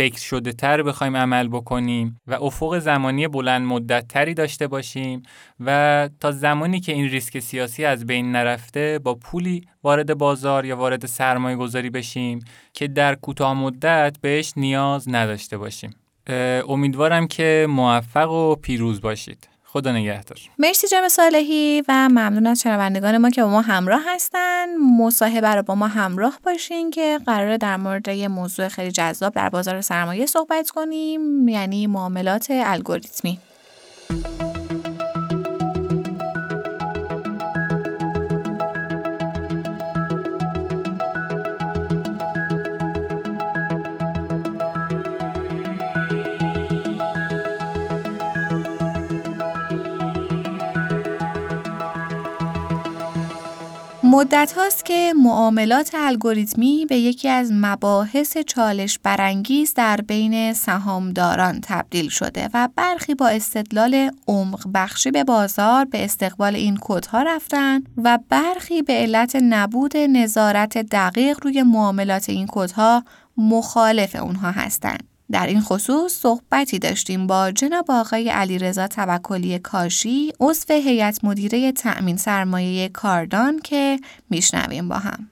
فکر 0.00 0.20
شده 0.20 0.52
تر 0.52 0.82
بخوایم 0.82 1.16
عمل 1.16 1.48
بکنیم 1.48 2.20
و 2.26 2.34
افق 2.34 2.78
زمانی 2.78 3.28
بلند 3.28 3.66
مدت 3.66 4.08
تری 4.08 4.34
داشته 4.34 4.66
باشیم 4.66 5.22
و 5.60 6.08
تا 6.20 6.30
زمانی 6.32 6.80
که 6.80 6.92
این 6.92 7.08
ریسک 7.08 7.38
سیاسی 7.38 7.84
از 7.84 8.06
بین 8.06 8.32
نرفته 8.32 9.00
با 9.04 9.14
پولی 9.14 9.68
وارد 9.82 10.18
بازار 10.18 10.64
یا 10.64 10.76
وارد 10.76 11.06
سرمایه 11.06 11.56
گذاری 11.56 11.90
بشیم 11.90 12.38
که 12.72 12.88
در 12.88 13.14
کوتاه 13.14 13.54
مدت 13.54 14.16
بهش 14.20 14.52
نیاز 14.56 15.08
نداشته 15.08 15.58
باشیم. 15.58 15.94
امیدوارم 16.68 17.26
که 17.26 17.66
موفق 17.68 18.30
و 18.30 18.54
پیروز 18.54 19.00
باشید. 19.00 19.48
خدا 19.72 19.92
نگهدار. 19.92 20.38
مرسی 20.58 20.88
جناب 20.88 21.08
صالحی 21.08 21.82
و 21.88 22.08
ممنون 22.08 22.46
از 22.46 22.60
شنوندگان 22.62 23.18
ما 23.18 23.30
که 23.30 23.42
با 23.42 23.48
ما 23.48 23.60
همراه 23.60 24.02
هستن. 24.06 24.76
مصاحبه 24.76 25.48
رو 25.48 25.62
با 25.62 25.74
ما 25.74 25.86
همراه 25.86 26.38
باشین 26.44 26.90
که 26.90 27.20
قراره 27.26 27.58
در 27.58 27.76
مورد 27.76 28.08
یه 28.08 28.28
موضوع 28.28 28.68
خیلی 28.68 28.90
جذاب 28.90 29.34
در 29.34 29.48
بازار 29.48 29.80
سرمایه 29.80 30.26
صحبت 30.26 30.70
کنیم 30.70 31.48
یعنی 31.48 31.86
معاملات 31.86 32.46
الگوریتمی. 32.50 33.38
مدت 54.12 54.52
هاست 54.52 54.84
که 54.84 55.14
معاملات 55.22 55.90
الگوریتمی 55.94 56.86
به 56.88 56.96
یکی 56.96 57.28
از 57.28 57.52
مباحث 57.52 58.38
چالش 58.38 58.98
برانگیز 58.98 59.74
در 59.74 59.96
بین 59.96 60.52
سهامداران 60.52 61.60
تبدیل 61.62 62.08
شده 62.08 62.48
و 62.54 62.68
برخی 62.76 63.14
با 63.14 63.28
استدلال 63.28 64.10
عمق 64.28 64.66
بخشی 64.74 65.10
به 65.10 65.24
بازار 65.24 65.84
به 65.84 66.04
استقبال 66.04 66.54
این 66.54 66.78
کدها 66.80 67.22
رفتن 67.22 67.82
و 67.96 68.18
برخی 68.28 68.82
به 68.82 68.92
علت 68.92 69.36
نبود 69.36 69.96
نظارت 69.96 70.78
دقیق 70.78 71.38
روی 71.42 71.62
معاملات 71.62 72.28
این 72.28 72.46
کدها 72.50 73.04
مخالف 73.36 74.16
اونها 74.16 74.50
هستند. 74.50 75.09
در 75.32 75.46
این 75.46 75.60
خصوص 75.60 76.12
صحبتی 76.12 76.78
داشتیم 76.78 77.26
با 77.26 77.50
جناب 77.50 77.84
آقای 77.88 78.28
علیرضا 78.28 78.86
توکلی 78.86 79.58
کاشی 79.58 80.32
عضو 80.40 80.74
هیئت 80.74 81.24
مدیره 81.24 81.72
تأمین 81.72 82.16
سرمایه 82.16 82.88
کاردان 82.88 83.58
که 83.58 83.98
میشنویم 84.30 84.88
با 84.88 84.96
هم. 84.96 85.30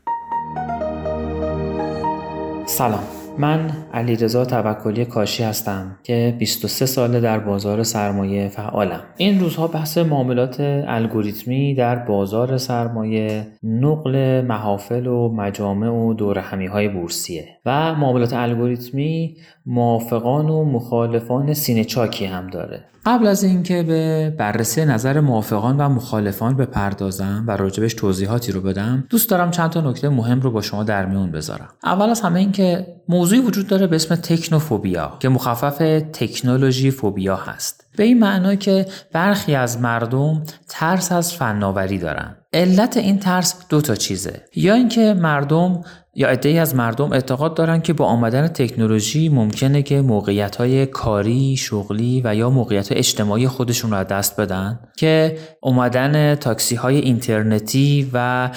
سلام. 2.66 3.04
من 3.38 3.70
علیرضا 3.94 4.44
توکلی 4.44 5.04
کاشی 5.04 5.42
هستم 5.42 5.96
که 6.02 6.34
23 6.38 6.86
ساله 6.86 7.20
در 7.20 7.38
بازار 7.38 7.82
سرمایه 7.82 8.48
فعالم. 8.48 9.00
این 9.16 9.40
روزها 9.40 9.66
بحث 9.66 9.98
معاملات 9.98 10.56
الگوریتمی 10.86 11.74
در 11.74 11.96
بازار 11.96 12.58
سرمایه 12.58 13.46
نقل 13.62 14.40
محافل 14.40 15.06
و 15.06 15.32
مجامع 15.32 15.88
و 15.88 16.14
دور 16.14 16.38
های 16.38 16.88
بورسیه 16.88 17.48
و 17.66 17.94
معاملات 17.94 18.32
الگوریتمی 18.32 19.36
موافقان 19.68 20.48
و 20.48 20.64
مخالفان 20.64 21.54
سینه 21.54 21.84
چاکی 21.84 22.26
هم 22.26 22.46
داره. 22.46 22.84
قبل 23.06 23.26
از 23.26 23.44
اینکه 23.44 23.82
به 23.82 24.34
بررسی 24.38 24.84
نظر 24.84 25.20
موافقان 25.20 25.76
و 25.76 25.88
مخالفان 25.88 26.56
بپردازم 26.56 27.44
و 27.46 27.56
راجبش 27.56 27.94
توضیحاتی 27.94 28.52
رو 28.52 28.60
بدم 28.60 29.04
دوست 29.10 29.30
دارم 29.30 29.50
چند 29.50 29.70
تا 29.70 29.80
نکته 29.80 30.08
مهم 30.08 30.40
رو 30.40 30.50
با 30.50 30.62
شما 30.62 30.84
در 30.84 31.06
میون 31.06 31.30
بذارم. 31.30 31.68
اول 31.84 32.10
از 32.10 32.20
همه 32.20 32.40
اینکه 32.40 32.86
موضوعی 33.08 33.40
وجود 33.40 33.66
داره 33.66 33.86
به 33.86 33.96
اسم 33.96 34.14
تکنوفوبیا 34.14 35.16
که 35.20 35.28
مخفف 35.28 35.78
تکنولوژی 36.12 36.90
فوبیا 36.90 37.36
هست. 37.36 37.86
به 37.96 38.04
این 38.04 38.18
معنا 38.18 38.54
که 38.54 38.86
برخی 39.12 39.54
از 39.54 39.80
مردم 39.80 40.42
ترس 40.68 41.12
از 41.12 41.34
فناوری 41.34 41.98
دارن. 41.98 42.36
علت 42.52 42.96
این 42.96 43.18
ترس 43.18 43.54
دو 43.68 43.80
تا 43.80 43.94
چیزه. 43.94 44.42
یا 44.56 44.74
اینکه 44.74 45.14
مردم 45.14 45.82
یا 46.18 46.28
عدهای 46.28 46.58
از 46.58 46.74
مردم 46.74 47.12
اعتقاد 47.12 47.54
دارند 47.54 47.82
که 47.82 47.92
با 47.92 48.04
آمدن 48.04 48.48
تکنولوژی 48.48 49.28
ممکنه 49.28 49.82
که 49.82 50.00
موقعیت 50.00 50.56
های 50.56 50.86
کاری، 50.86 51.56
شغلی 51.56 52.22
و 52.24 52.34
یا 52.34 52.50
موقعیت 52.50 52.92
اجتماعی 52.92 53.48
خودشون 53.48 53.90
رو 53.90 54.04
دست 54.04 54.40
بدن؟ 54.40 54.80
که 54.96 55.38
اومدن 55.60 56.34
تاکسی 56.34 56.74
های 56.74 56.96
اینترنتی 56.96 58.10
و 58.12 58.50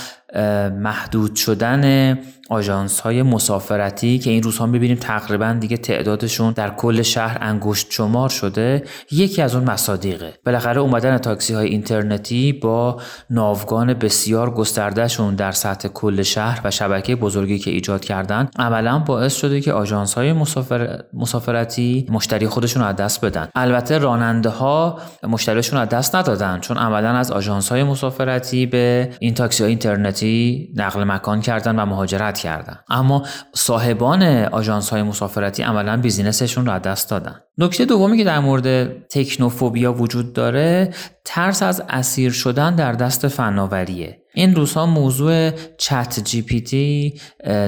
محدود 0.82 1.36
شدن 1.36 2.18
آژانس 2.50 3.00
های 3.00 3.24
مسافرتی 3.24 4.20
که 4.20 4.30
این 4.30 4.44
روزها 4.44 4.66
می‌بینیم 4.66 4.98
تقریبا 4.98 5.58
دیگه 5.60 5.78
تعدادشون 5.78 6.54
در 6.54 6.70
کل 6.70 7.02
شهر 7.02 7.38
انگشت 7.42 7.88
شمار 7.90 8.30
شده 8.30 8.84
یکی 9.12 9.42
از 9.42 9.56
اون 9.56 9.64
مصادیقه. 9.64 10.34
بالاخره 10.46 10.82
اومدن 10.82 11.18
تاکسی 11.18 11.54
های 11.54 11.68
اینترنتی 11.68 12.54
با 12.54 13.02
ناوگان 13.30 13.94
بسیار 13.94 14.54
گستردهشون 14.54 15.36
در 15.36 15.52
سطح 15.52 15.88
کل 15.88 16.22
شهر 16.22 16.62
و 16.64 16.72
شبکه 16.72 17.16
بزرگی 17.16 17.60
که 17.60 17.72
ایجاد 17.72 18.06
کردن 18.06 18.50
عملا 18.60 19.00
باعث 19.00 19.36
شده 19.36 19.62
که 19.62 19.74
آژانس 19.74 20.14
های 20.14 20.34
مسافر... 20.34 21.04
مسافرتی 21.14 22.06
مشتری 22.10 22.48
خودشون 22.48 22.84
از 22.84 22.96
دست 22.96 23.26
بدن. 23.26 23.50
البته 23.56 23.98
راننده 23.98 24.50
ها 24.50 25.00
مشتریشون 25.24 25.80
از 25.80 25.90
دست 25.90 26.16
ندادن 26.16 26.60
چون 26.60 26.78
عملا 26.78 27.10
از 27.10 27.32
آژانس 27.32 27.70
های 27.70 27.84
مسافرتی 27.84 28.66
به 28.66 29.10
این 29.20 29.34
تاکسی 29.34 29.64
های 29.64 29.70
اینترنتی 29.70 30.21
مسافرتی 30.22 30.74
نقل 30.75 31.04
مکان 31.04 31.42
کردن 31.42 31.80
و 31.80 31.86
مهاجرت 31.86 32.38
کردن. 32.40 32.80
اما 32.90 33.25
صاحبان 33.54 34.24
آژانس 34.46 34.90
های 34.90 35.04
مسافرتی 35.04 35.63
عملا 35.63 35.98
بیزینسشون 35.98 36.66
رو 36.66 36.80
دست 36.80 37.10
دادن. 37.10 37.36
نکته 37.58 37.86
دومی 37.86 38.18
که 38.18 38.24
در 38.24 38.40
مورد 38.40 39.00
تکنوفوبیا 39.08 39.94
وجود 39.94 40.34
داره 40.34 40.94
ترس 41.25 41.63
از 41.63 41.84
اسیر 41.90 42.32
شدن 42.32 42.75
در 42.75 42.94
دست 42.94 43.28
فناوریه. 43.28 44.21
این 44.34 44.56
روزها 44.56 44.86
موضوع 44.86 45.52
چت 45.78 46.20
جی 46.24 46.42
پی 46.42 46.62
تی 46.62 47.14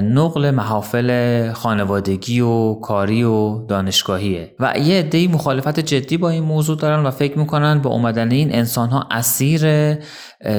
نقل 0.02 0.52
محافل 0.52 1.52
خانوادگی 1.54 2.40
و 2.40 2.74
کاری 2.74 3.24
و 3.24 3.66
دانشگاهیه. 3.66 4.56
و 4.60 4.74
یه 4.78 5.00
عده‌ای 5.00 5.28
مخالفت 5.28 5.80
جدی 5.80 6.18
با 6.18 6.30
این 6.30 6.44
موضوع 6.44 6.78
دارن 6.78 7.06
و 7.06 7.12
فکر 7.12 7.40
می‌کنن 7.40 7.82
با 7.82 7.90
اومدن 7.90 8.32
این 8.32 8.56
انسان 8.56 8.90
ها 8.90 9.08
اسیر 9.12 9.94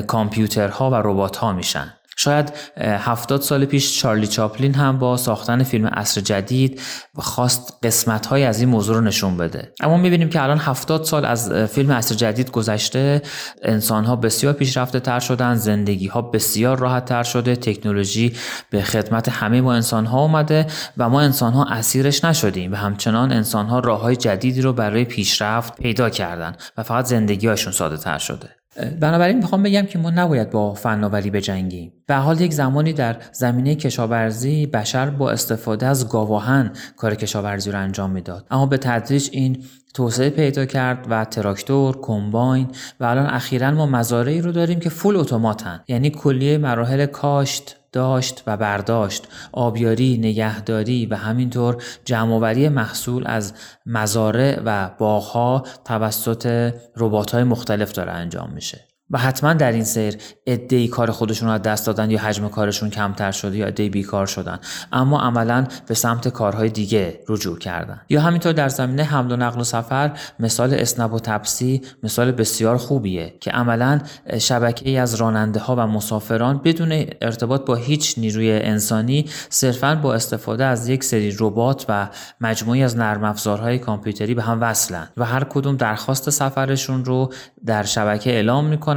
کامپیوترها 0.07 0.91
و 0.91 0.95
ربات 0.95 1.37
ها 1.37 1.53
میشن. 1.53 1.95
شاید 2.17 2.53
هفتاد 2.79 3.41
سال 3.41 3.65
پیش 3.65 3.99
چارلی 3.99 4.27
چاپلین 4.27 4.75
هم 4.75 4.99
با 4.99 5.17
ساختن 5.17 5.63
فیلم 5.63 5.87
عصر 5.87 6.21
جدید 6.21 6.81
خواست 7.17 7.79
قسمت 7.83 8.27
های 8.27 8.45
از 8.45 8.61
این 8.61 8.69
موضوع 8.69 8.95
رو 8.97 9.01
نشون 9.01 9.37
بده. 9.37 9.73
اما 9.81 9.97
می‌بینیم 9.97 10.29
که 10.29 10.43
الان 10.43 10.59
هفتاد 10.59 11.05
سال 11.05 11.25
از 11.25 11.53
فیلم 11.53 11.93
عصر 11.93 12.15
جدید 12.15 12.51
گذشته 12.51 13.23
انسان 13.63 14.05
ها 14.05 14.17
بسیار 14.17 14.53
پیشرفته 14.53 15.01
تر 15.01 15.21
شدن 15.21 15.55
زندگی 15.55 16.07
ها 16.07 16.23
بسیار 16.23 16.79
راحت 16.79 17.05
تر 17.05 17.23
شده 17.23 17.57
تکنولوژی 17.57 18.33
به 18.71 18.83
خدمت 18.83 19.29
همه 19.29 19.61
ما 19.61 19.75
انسان 19.75 20.07
ها 20.07 20.21
اومده 20.21 20.67
و 20.97 21.09
ما 21.09 21.21
انسان 21.21 21.53
ها 21.53 21.65
اسیرش 21.65 22.25
نشدیم 22.25 22.73
و 22.73 22.77
همچنان 22.77 23.33
انسان 23.33 23.67
ها 23.67 23.79
راه 23.79 24.01
های 24.01 24.17
جدیدی 24.17 24.61
رو 24.61 24.73
برای 24.73 25.05
پیشرفت 25.05 25.77
پیدا 25.77 26.11
کردن 26.11 26.57
و 26.77 26.83
فقط 26.83 27.05
زندگی 27.05 27.47
هاشون 27.47 27.73
ساده 27.73 27.97
تر 27.97 28.19
شده. 28.19 28.64
بنابراین 29.01 29.37
می‌خوام 29.37 29.63
بگم 29.63 29.83
که 29.83 29.99
ما 29.99 30.11
نباید 30.11 30.51
با 30.51 30.75
فناوری 30.75 31.31
بجنگیم. 31.31 31.93
به 32.07 32.15
حال 32.15 32.41
یک 32.41 32.53
زمانی 32.53 32.93
در 32.93 33.17
زمینه 33.33 33.75
کشاورزی 33.75 34.67
بشر 34.67 35.11
با 35.11 35.31
استفاده 35.31 35.87
از 35.87 36.09
گاواهن 36.09 36.73
کار 36.97 37.15
کشاورزی 37.15 37.71
رو 37.71 37.79
انجام 37.79 38.11
می‌داد. 38.11 38.47
اما 38.51 38.67
به 38.67 38.77
تدریج 38.77 39.29
این 39.33 39.65
توسعه 39.95 40.31
پیدا 40.31 40.67
کرد 40.67 41.07
و 41.11 41.25
تراکتور، 41.25 41.99
کمباین 42.03 42.69
و 43.01 43.05
الان 43.05 43.27
اخیرا 43.27 43.71
ما 43.71 43.87
مزارعی 43.87 44.41
رو 44.41 44.53
داریم 44.53 44.81
که 44.81 44.89
فول 44.91 45.17
اتوماتن 45.17 45.85
یعنی 45.89 46.11
کلیه 46.11 46.59
مراحل 46.59 47.07
کاشت، 47.07 47.77
داشت 47.93 48.43
و 48.47 48.57
برداشت، 48.57 49.29
آبیاری، 49.53 50.19
نگهداری 50.19 51.07
و 51.07 51.17
همینطور 51.17 51.83
جمعآوری 52.05 52.69
محصول 52.69 53.23
از 53.27 53.55
مزارع 53.87 54.61
و 54.65 54.91
باغها 54.99 55.65
توسط 55.85 56.75
ربات‌های 56.97 57.45
مختلف 57.45 57.93
داره 57.93 58.13
انجام 58.13 58.51
میشه. 58.55 58.94
و 59.11 59.19
حتما 59.19 59.53
در 59.53 59.73
این 59.73 59.85
سیر 59.85 60.17
ادهی 60.47 60.89
کار 60.89 61.11
خودشون 61.11 61.49
رو 61.49 61.59
دست 61.59 61.87
دادن 61.87 62.11
یا 62.11 62.21
حجم 62.21 62.49
کارشون 62.49 62.91
کمتر 62.91 63.31
شده 63.31 63.57
یا 63.57 63.67
ادهی 63.67 63.89
بیکار 63.89 64.27
شدن. 64.27 64.59
اما 64.93 65.21
عملا 65.21 65.67
به 65.87 65.95
سمت 65.95 66.29
کارهای 66.29 66.69
دیگه 66.69 67.21
رجوع 67.29 67.59
کردن. 67.59 68.01
یا 68.09 68.21
همینطور 68.21 68.53
در 68.53 68.69
زمینه 68.69 69.03
حمل 69.03 69.33
و 69.33 69.37
نقل 69.37 69.61
و 69.61 69.65
سفر 69.65 70.11
مثال 70.41 70.75
اسنب 70.75 71.13
و 71.13 71.19
تپسی 71.19 71.83
مثال 72.03 72.33
بسیار 72.33 72.77
خوبیه 72.77 73.35
که 73.41 73.51
عملا 73.51 74.01
شبکه 74.39 74.89
ای 74.89 74.99
از 74.99 75.15
راننده 75.15 75.61
ها 75.61 75.77
و 75.77 75.81
مسافران 75.81 76.61
بدون 76.65 77.05
ارتباط 77.23 77.65
با 77.65 77.75
هیچ 77.75 78.19
نیروی 78.19 78.53
انسانی 78.53 79.25
صرفا 79.49 79.95
با 79.95 80.15
استفاده 80.15 80.65
از 80.65 80.89
یک 80.89 81.05
سری 81.05 81.37
ربات 81.41 81.85
و 81.89 82.09
مجموعی 82.41 82.83
از 82.83 82.97
نرم 82.97 83.25
افزارهای 83.25 83.79
کامپیوتری 83.79 84.35
به 84.35 84.43
هم 84.43 84.61
وصلن 84.61 85.09
و 85.17 85.25
هر 85.25 85.45
کدوم 85.45 85.77
درخواست 85.77 86.31
سفرشون 86.31 87.05
رو 87.05 87.33
در 87.67 87.83
شبکه 87.83 88.31
اعلام 88.31 88.65
می‌کنن 88.65 88.94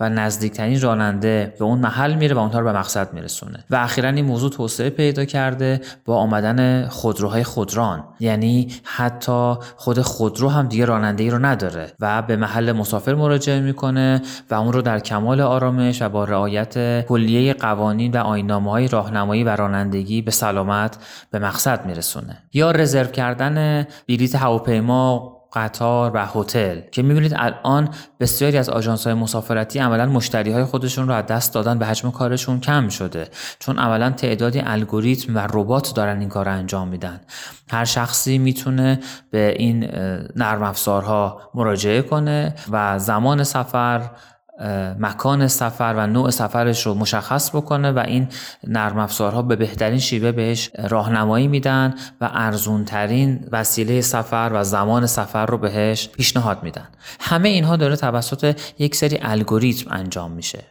و 0.00 0.08
نزدیکترین 0.08 0.80
راننده 0.80 1.54
به 1.58 1.64
اون 1.64 1.78
محل 1.78 2.14
میره 2.14 2.34
و 2.34 2.38
اونها 2.38 2.58
رو 2.58 2.64
به 2.64 2.72
مقصد 2.72 3.12
میرسونه. 3.12 3.64
و 3.70 3.76
اخیرا 3.76 4.08
این 4.08 4.24
موضوع 4.24 4.50
توسعه 4.50 4.90
پیدا 4.90 5.24
کرده 5.24 5.80
با 6.04 6.16
آمدن 6.16 6.88
خودروهای 6.88 7.44
خودران. 7.44 8.04
یعنی 8.20 8.68
حتی 8.84 9.54
خود 9.76 10.00
خودرو 10.00 10.48
هم 10.48 10.68
دیگه 10.68 10.84
راننده 10.84 11.24
ای 11.24 11.30
رو 11.30 11.38
نداره 11.38 11.92
و 12.00 12.22
به 12.22 12.36
محل 12.36 12.72
مسافر 12.72 13.14
مراجعه 13.14 13.60
می‌کنه 13.60 14.22
و 14.50 14.54
اون 14.54 14.72
رو 14.72 14.82
در 14.82 14.98
کمال 14.98 15.40
آرامش 15.40 16.02
و 16.02 16.08
با 16.08 16.24
رعایت 16.24 17.04
کلیه 17.06 17.54
قوانین 17.54 18.12
و 18.12 18.16
آینامه 18.16 18.70
های 18.70 18.88
راهنمایی 18.88 19.44
و 19.44 19.48
رانندگی 19.48 20.22
به 20.22 20.30
سلامت 20.30 20.96
به 21.30 21.38
مقصد 21.38 21.86
میرسونه. 21.86 22.38
یا 22.52 22.70
رزرو 22.70 23.10
کردن 23.10 23.86
بلیط 24.08 24.34
هواپیما 24.34 25.33
قطار 25.54 26.10
و 26.14 26.26
هتل 26.34 26.80
که 26.92 27.02
می‌بینید 27.02 27.34
الان 27.36 27.88
بسیاری 28.20 28.58
از 28.58 28.68
آژانس 28.68 29.04
های 29.04 29.14
مسافرتی 29.14 29.78
عملا 29.78 30.06
مشتری 30.06 30.52
های 30.52 30.64
خودشون 30.64 31.08
رو 31.08 31.14
از 31.14 31.26
دست 31.26 31.54
دادن 31.54 31.78
به 31.78 31.86
حجم 31.86 32.10
کارشون 32.10 32.60
کم 32.60 32.88
شده. 32.88 33.28
چون 33.58 33.78
عملا 33.78 34.10
تعدادی 34.10 34.62
الگوریتم 34.64 35.36
و 35.36 35.48
ربات 35.52 35.94
دارن 35.94 36.20
این 36.20 36.28
کار 36.28 36.44
رو 36.44 36.52
انجام 36.52 36.88
میدن. 36.88 37.20
هر 37.70 37.84
شخصی 37.84 38.38
می‌تونه 38.38 39.00
به 39.30 39.54
این 39.58 39.84
نرم 40.36 40.62
افزارها 40.62 41.40
مراجعه 41.54 42.02
کنه 42.02 42.54
و 42.70 42.98
زمان 42.98 43.44
سفر 43.44 44.10
مکان 44.98 45.48
سفر 45.48 45.94
و 45.96 46.06
نوع 46.06 46.30
سفرش 46.30 46.86
رو 46.86 46.94
مشخص 46.94 47.50
بکنه 47.56 47.90
و 47.90 47.98
این 47.98 48.28
نرم 48.66 48.98
افزارها 48.98 49.42
به 49.42 49.56
بهترین 49.56 49.98
شیوه 49.98 50.32
بهش 50.32 50.70
راهنمایی 50.88 51.48
میدن 51.48 51.94
و 52.20 52.30
ارزونترین 52.32 53.48
وسیله 53.52 54.00
سفر 54.00 54.50
و 54.54 54.64
زمان 54.64 55.06
سفر 55.06 55.46
رو 55.46 55.58
بهش 55.58 56.08
پیشنهاد 56.08 56.62
میدن. 56.62 56.88
همه 57.20 57.48
اینها 57.48 57.76
داره 57.76 57.96
توسط 57.96 58.56
یک 58.78 58.94
سری 58.94 59.18
الگوریتم 59.22 59.90
انجام 59.90 60.30
میشه. 60.32 60.64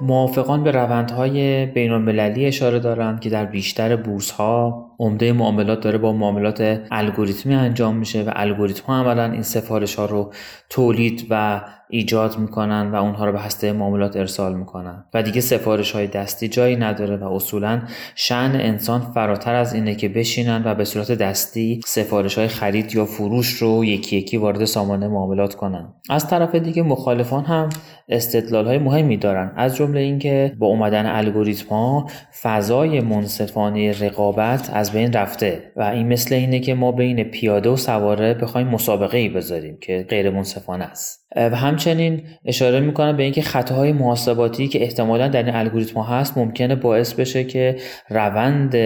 موافقان 0.00 0.64
به 0.64 0.70
روندهای 0.70 1.66
بین 1.66 1.92
المللی 1.92 2.46
اشاره 2.46 2.78
دارند 2.78 3.20
که 3.20 3.30
در 3.30 3.44
بیشتر 3.44 3.96
بورس 3.96 4.30
ها 4.30 4.89
عمده 5.00 5.32
معاملات 5.32 5.80
داره 5.80 5.98
با 5.98 6.12
معاملات 6.12 6.80
الگوریتمی 6.90 7.54
انجام 7.54 7.96
میشه 7.96 8.22
و 8.22 8.30
الگوریتم 8.34 8.82
ها 8.86 9.00
عملا 9.00 9.32
این 9.32 9.42
سفارش 9.42 9.94
ها 9.94 10.06
رو 10.06 10.32
تولید 10.70 11.26
و 11.30 11.62
ایجاد 11.90 12.38
می‌کنن 12.38 12.90
و 12.90 12.94
اونها 12.94 13.26
رو 13.26 13.32
به 13.32 13.40
هسته 13.40 13.72
معاملات 13.72 14.16
ارسال 14.16 14.54
می‌کنن. 14.54 15.04
و 15.14 15.22
دیگه 15.22 15.40
سفارش 15.40 15.92
های 15.92 16.06
دستی 16.06 16.48
جایی 16.48 16.76
نداره 16.76 17.16
و 17.16 17.32
اصولا 17.32 17.82
شعن 18.14 18.54
انسان 18.54 19.00
فراتر 19.00 19.54
از 19.54 19.74
اینه 19.74 19.94
که 19.94 20.08
بشینن 20.08 20.62
و 20.64 20.74
به 20.74 20.84
صورت 20.84 21.12
دستی 21.12 21.80
سفارش 21.86 22.38
های 22.38 22.48
خرید 22.48 22.94
یا 22.94 23.04
فروش 23.04 23.48
رو 23.48 23.84
یکی 23.84 24.16
یکی 24.16 24.36
وارد 24.36 24.64
سامانه 24.64 25.08
معاملات 25.08 25.54
کنن. 25.54 25.94
از 26.10 26.28
طرف 26.28 26.54
دیگه 26.54 26.82
مخالفان 26.82 27.44
هم 27.44 27.68
استدلال 28.08 28.66
های 28.66 28.78
مهمی 28.78 29.16
دارن. 29.16 29.52
از 29.56 29.76
جمله 29.76 30.00
اینکه 30.00 30.52
با 30.58 30.66
اومدن 30.66 31.06
الگوریتم 31.06 31.68
ها 31.68 32.06
فضای 32.42 33.00
منصفانه 33.00 33.92
رقابت 34.00 34.70
از 34.72 34.89
بین 34.92 35.12
رفته 35.12 35.72
و 35.76 35.82
این 35.82 36.08
مثل 36.08 36.34
اینه 36.34 36.60
که 36.60 36.74
ما 36.74 36.92
بین 36.92 37.24
پیاده 37.24 37.70
و 37.70 37.76
سواره 37.76 38.34
بخوایم 38.34 38.68
مسابقه 38.68 39.18
ای 39.18 39.28
بذاریم 39.28 39.78
که 39.80 40.06
غیر 40.08 40.30
منصفانه 40.30 40.84
است. 40.84 41.20
و 41.36 41.56
همچنین 41.56 42.22
اشاره 42.44 42.80
می‌کنم 42.80 43.16
به 43.16 43.22
اینکه 43.22 43.42
خطاهای 43.42 43.92
محاسباتی 43.92 44.68
که 44.68 44.82
احتمالا 44.82 45.28
در 45.28 45.42
این 45.42 45.54
الگوریتم 45.54 46.00
هست 46.00 46.38
ممکنه 46.38 46.74
باعث 46.74 47.14
بشه 47.14 47.44
که 47.44 47.76
روند 48.08 48.76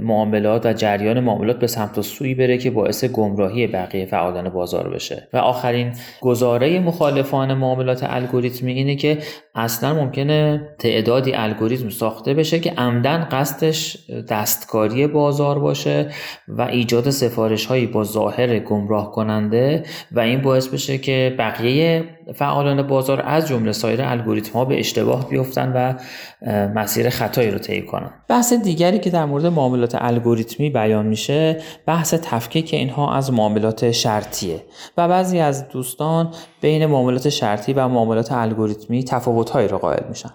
معاملات 0.00 0.66
و 0.66 0.72
جریان 0.72 1.20
معاملات 1.20 1.58
به 1.58 1.66
سمت 1.66 1.98
و 1.98 2.02
سوی 2.02 2.34
بره 2.34 2.58
که 2.58 2.70
باعث 2.70 3.04
گمراهی 3.04 3.66
بقیه 3.66 4.06
فعالان 4.06 4.48
بازار 4.48 4.94
بشه. 4.94 5.28
و 5.32 5.36
آخرین 5.36 5.92
گزاره 6.20 6.80
مخالفان 6.80 7.54
معاملات 7.54 8.00
الگوریتمی 8.02 8.72
اینه 8.72 8.96
که 8.96 9.18
اصلا 9.54 9.94
ممکنه 9.94 10.68
تعدادی 10.78 11.34
الگوریتم 11.34 11.88
ساخته 11.88 12.34
بشه 12.34 12.60
که 12.60 12.70
عمدن 12.70 13.28
قصدش 13.30 14.10
دستکاری 14.28 15.06
بازار 15.06 15.58
باشه 15.58 16.10
و 16.48 16.62
ایجاد 16.62 17.10
سفارش 17.10 17.66
هایی 17.66 17.86
با 17.86 18.04
ظاهر 18.04 18.58
گمراه 18.58 19.12
کننده 19.12 19.82
و 20.12 20.20
این 20.20 20.42
باعث 20.42 20.68
بشه 20.68 20.98
که 20.98 21.34
بقیه 21.38 22.04
فعالان 22.34 22.82
بازار 22.82 23.22
از 23.26 23.48
جمله 23.48 23.72
سایر 23.72 24.02
الگوریتم 24.02 24.52
ها 24.52 24.64
به 24.64 24.78
اشتباه 24.78 25.28
بیفتن 25.28 25.72
و 25.72 25.94
مسیر 26.74 27.10
خطایی 27.10 27.50
رو 27.50 27.58
طی 27.58 27.82
کنن. 27.82 28.10
بحث 28.28 28.52
دیگری 28.52 28.98
که 28.98 29.10
در 29.10 29.24
مورد 29.24 29.46
معاملات 29.46 29.96
الگوریتمی 30.00 30.70
بیان 30.70 31.06
میشه 31.06 31.60
بحث 31.86 32.14
تفکیک 32.14 32.74
اینها 32.74 33.14
از 33.14 33.32
معاملات 33.32 33.90
شرطیه. 33.90 34.64
و 34.96 35.08
بعضی 35.08 35.38
از 35.38 35.68
دوستان 35.68 36.30
بین 36.64 36.86
معاملات 36.86 37.28
شرطی 37.28 37.72
و 37.72 37.88
معاملات 37.88 38.32
الگوریتمی 38.32 39.04
تفاوتهایی 39.04 39.68
رو 39.68 39.78
قائل 39.78 40.08
میشن. 40.08 40.30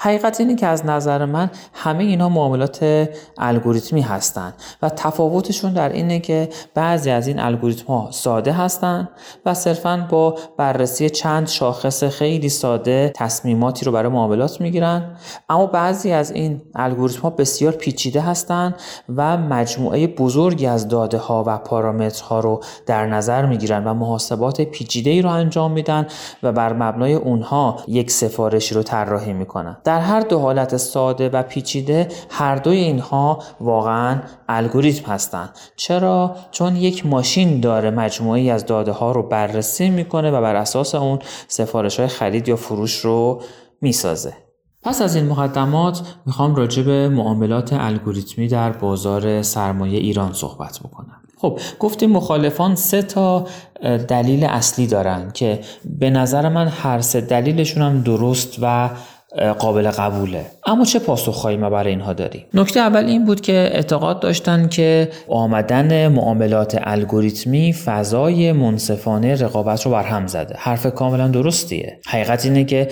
حقیقت 0.00 0.40
اینه 0.40 0.54
که 0.54 0.66
از 0.66 0.86
نظر 0.86 1.24
من 1.24 1.50
همه 1.72 2.04
اینا 2.04 2.28
معاملات 2.28 3.08
الگوریتمی 3.38 4.00
هستند 4.00 4.54
و 4.82 4.88
تفاوتشون 4.88 5.72
در 5.72 5.88
اینه 5.88 6.20
که 6.20 6.48
بعضی 6.74 7.10
از 7.10 7.26
این 7.28 7.38
الگوریتم 7.38 7.86
ها 7.86 8.08
ساده 8.10 8.52
هستند 8.52 9.08
و 9.46 9.54
صرفا 9.54 10.06
با 10.10 10.34
بررسی 10.56 11.10
چند 11.10 11.48
شاخص 11.48 12.04
خیلی 12.04 12.48
ساده 12.48 13.12
تصمیماتی 13.14 13.84
رو 13.84 13.92
برای 13.92 14.12
معاملات 14.12 14.60
می‌گیرن. 14.60 15.16
اما 15.48 15.66
بعضی 15.66 16.12
از 16.12 16.30
این 16.30 16.62
الگوریتم 16.74 17.22
ها 17.22 17.30
بسیار 17.30 17.72
پیچیده 17.72 18.20
هستند 18.20 18.74
و 19.16 19.36
مجموعه 19.36 20.06
بزرگی 20.06 20.66
از 20.66 20.88
داده 20.88 21.18
ها 21.18 21.44
و 21.46 21.58
پارامترها 21.58 22.40
رو 22.40 22.60
در 22.86 23.06
نظر 23.06 23.46
می‌گیرن 23.46 23.84
و 23.84 23.94
محاسبات 23.94 24.60
پیچیده 24.60 25.10
ای 25.10 25.22
رو 25.22 25.30
انجام 25.30 25.72
میدن 25.72 26.06
و 26.42 26.52
بر 26.52 26.72
مبنای 26.72 27.14
اونها 27.14 27.76
یک 27.88 28.10
سفارشی 28.10 28.74
رو 28.74 28.82
طراحی 28.82 29.32
می‌کنن. 29.32 29.76
در 29.88 30.00
هر 30.00 30.20
دو 30.20 30.38
حالت 30.38 30.76
ساده 30.76 31.28
و 31.28 31.42
پیچیده 31.42 32.08
هر 32.30 32.56
دوی 32.56 32.76
اینها 32.76 33.38
واقعا 33.60 34.20
الگوریتم 34.48 35.12
هستند 35.12 35.50
چرا؟ 35.76 36.36
چون 36.50 36.76
یک 36.76 37.06
ماشین 37.06 37.60
داره 37.60 37.90
مجموعی 37.90 38.50
از 38.50 38.66
داده 38.66 38.92
ها 38.92 39.12
رو 39.12 39.22
بررسی 39.22 39.90
می‌کنه 39.90 40.30
و 40.30 40.40
بر 40.40 40.56
اساس 40.56 40.94
اون 40.94 41.18
سفارش 41.48 42.00
های 42.00 42.08
خرید 42.08 42.48
یا 42.48 42.56
فروش 42.56 42.96
رو 42.98 43.42
می‌سازه. 43.80 44.32
پس 44.82 45.02
از 45.02 45.16
این 45.16 45.26
مقدمات 45.26 46.00
می‌خوام 46.26 46.54
راجع 46.54 46.82
به 46.82 47.08
معاملات 47.08 47.72
الگوریتمی 47.72 48.48
در 48.48 48.70
بازار 48.70 49.42
سرمایه 49.42 49.98
ایران 49.98 50.32
صحبت 50.32 50.78
بکنم. 50.78 51.16
خب 51.38 51.58
گفتیم 51.78 52.10
مخالفان 52.10 52.74
سه 52.74 53.02
تا 53.02 53.46
دلیل 54.08 54.44
اصلی 54.44 54.86
دارن 54.86 55.30
که 55.34 55.60
به 55.84 56.10
نظر 56.10 56.48
من 56.48 56.68
هر 56.68 57.00
سه 57.00 57.20
دلیلشون 57.20 57.82
هم 57.82 58.00
درست 58.02 58.56
و 58.62 58.90
قابل 59.58 59.90
قبوله. 59.90 60.46
اما 60.66 60.84
چه 60.84 60.98
پاسخهایی 60.98 61.56
ما 61.56 61.70
برای 61.70 61.90
اینها 61.90 62.12
داریم؟ 62.12 62.44
نکته 62.54 62.80
اول 62.80 63.04
این 63.04 63.24
بود 63.24 63.40
که 63.40 63.52
اعتقاد 63.52 64.20
داشتن 64.20 64.68
که 64.68 65.08
آمدن 65.28 66.08
معاملات 66.08 66.78
الگوریتمی 66.82 67.72
فضای 67.72 68.52
منصفانه 68.52 69.34
رقابت 69.34 69.82
رو 69.86 69.90
برهم 69.92 70.26
زده. 70.26 70.54
حرف 70.58 70.86
کاملا 70.94 71.28
درستیه. 71.28 71.98
حقیقت 72.06 72.44
اینه 72.44 72.64
که 72.64 72.88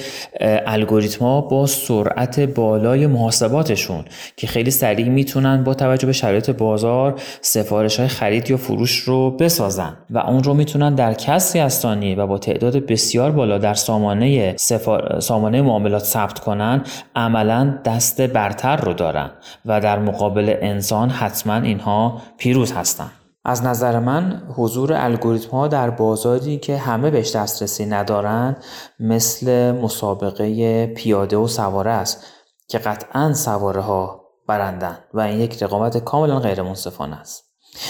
الگوریتم 0.66 1.24
ها 1.24 1.40
با 1.40 1.66
سرعت 1.66 2.40
بالای 2.40 3.06
محاسباتشون 3.06 4.04
که 4.36 4.46
خیلی 4.46 4.70
سریع 4.70 5.08
می‌تونن 5.08 5.64
با 5.64 5.74
توجه 5.74 6.06
به 6.06 6.12
شرایط 6.12 6.50
بازار 6.50 7.20
سفارش 7.40 7.96
های 7.96 8.08
خرید 8.08 8.50
یا 8.50 8.56
فروش 8.56 8.98
رو 8.98 9.30
بسازن 9.30 9.96
و 10.10 10.18
اون 10.18 10.42
رو 10.42 10.54
می‌تونن 10.54 10.94
در 10.94 11.14
کسری 11.14 11.60
از 11.60 11.74
ثانیه 11.74 12.16
و 12.16 12.26
با 12.26 12.38
تعداد 12.38 12.76
بسیار 12.76 13.30
بالا 13.30 13.58
در 13.58 13.74
سامانه 13.74 14.54
سفار... 14.56 15.20
سامانه 15.20 15.62
معاملات 15.62 16.02
ثبت 16.26 16.38
کنن 16.38 16.84
عملا 17.16 17.78
دست 17.84 18.20
برتر 18.20 18.76
رو 18.76 18.92
دارن 18.92 19.30
و 19.66 19.80
در 19.80 19.98
مقابل 19.98 20.56
انسان 20.60 21.10
حتما 21.10 21.54
اینها 21.54 22.22
پیروز 22.38 22.72
هستن. 22.72 23.10
از 23.44 23.64
نظر 23.64 23.98
من 23.98 24.42
حضور 24.56 24.92
الگوریتم 24.92 25.50
ها 25.50 25.68
در 25.68 25.90
بازاری 25.90 26.58
که 26.58 26.76
همه 26.76 27.10
بهش 27.10 27.36
دسترسی 27.36 27.86
ندارن 27.86 28.56
مثل 29.00 29.72
مسابقه 29.72 30.86
پیاده 30.86 31.36
و 31.36 31.46
سواره 31.46 31.90
است 31.90 32.24
که 32.68 32.78
قطعا 32.78 33.32
سواره 33.32 33.80
ها 33.80 34.20
برندن 34.48 34.98
و 35.14 35.20
این 35.20 35.40
یک 35.40 35.62
رقابت 35.62 35.96
کاملا 35.96 36.38
غیر 36.38 36.62
منصفانه 36.62 37.16
است. 37.16 37.45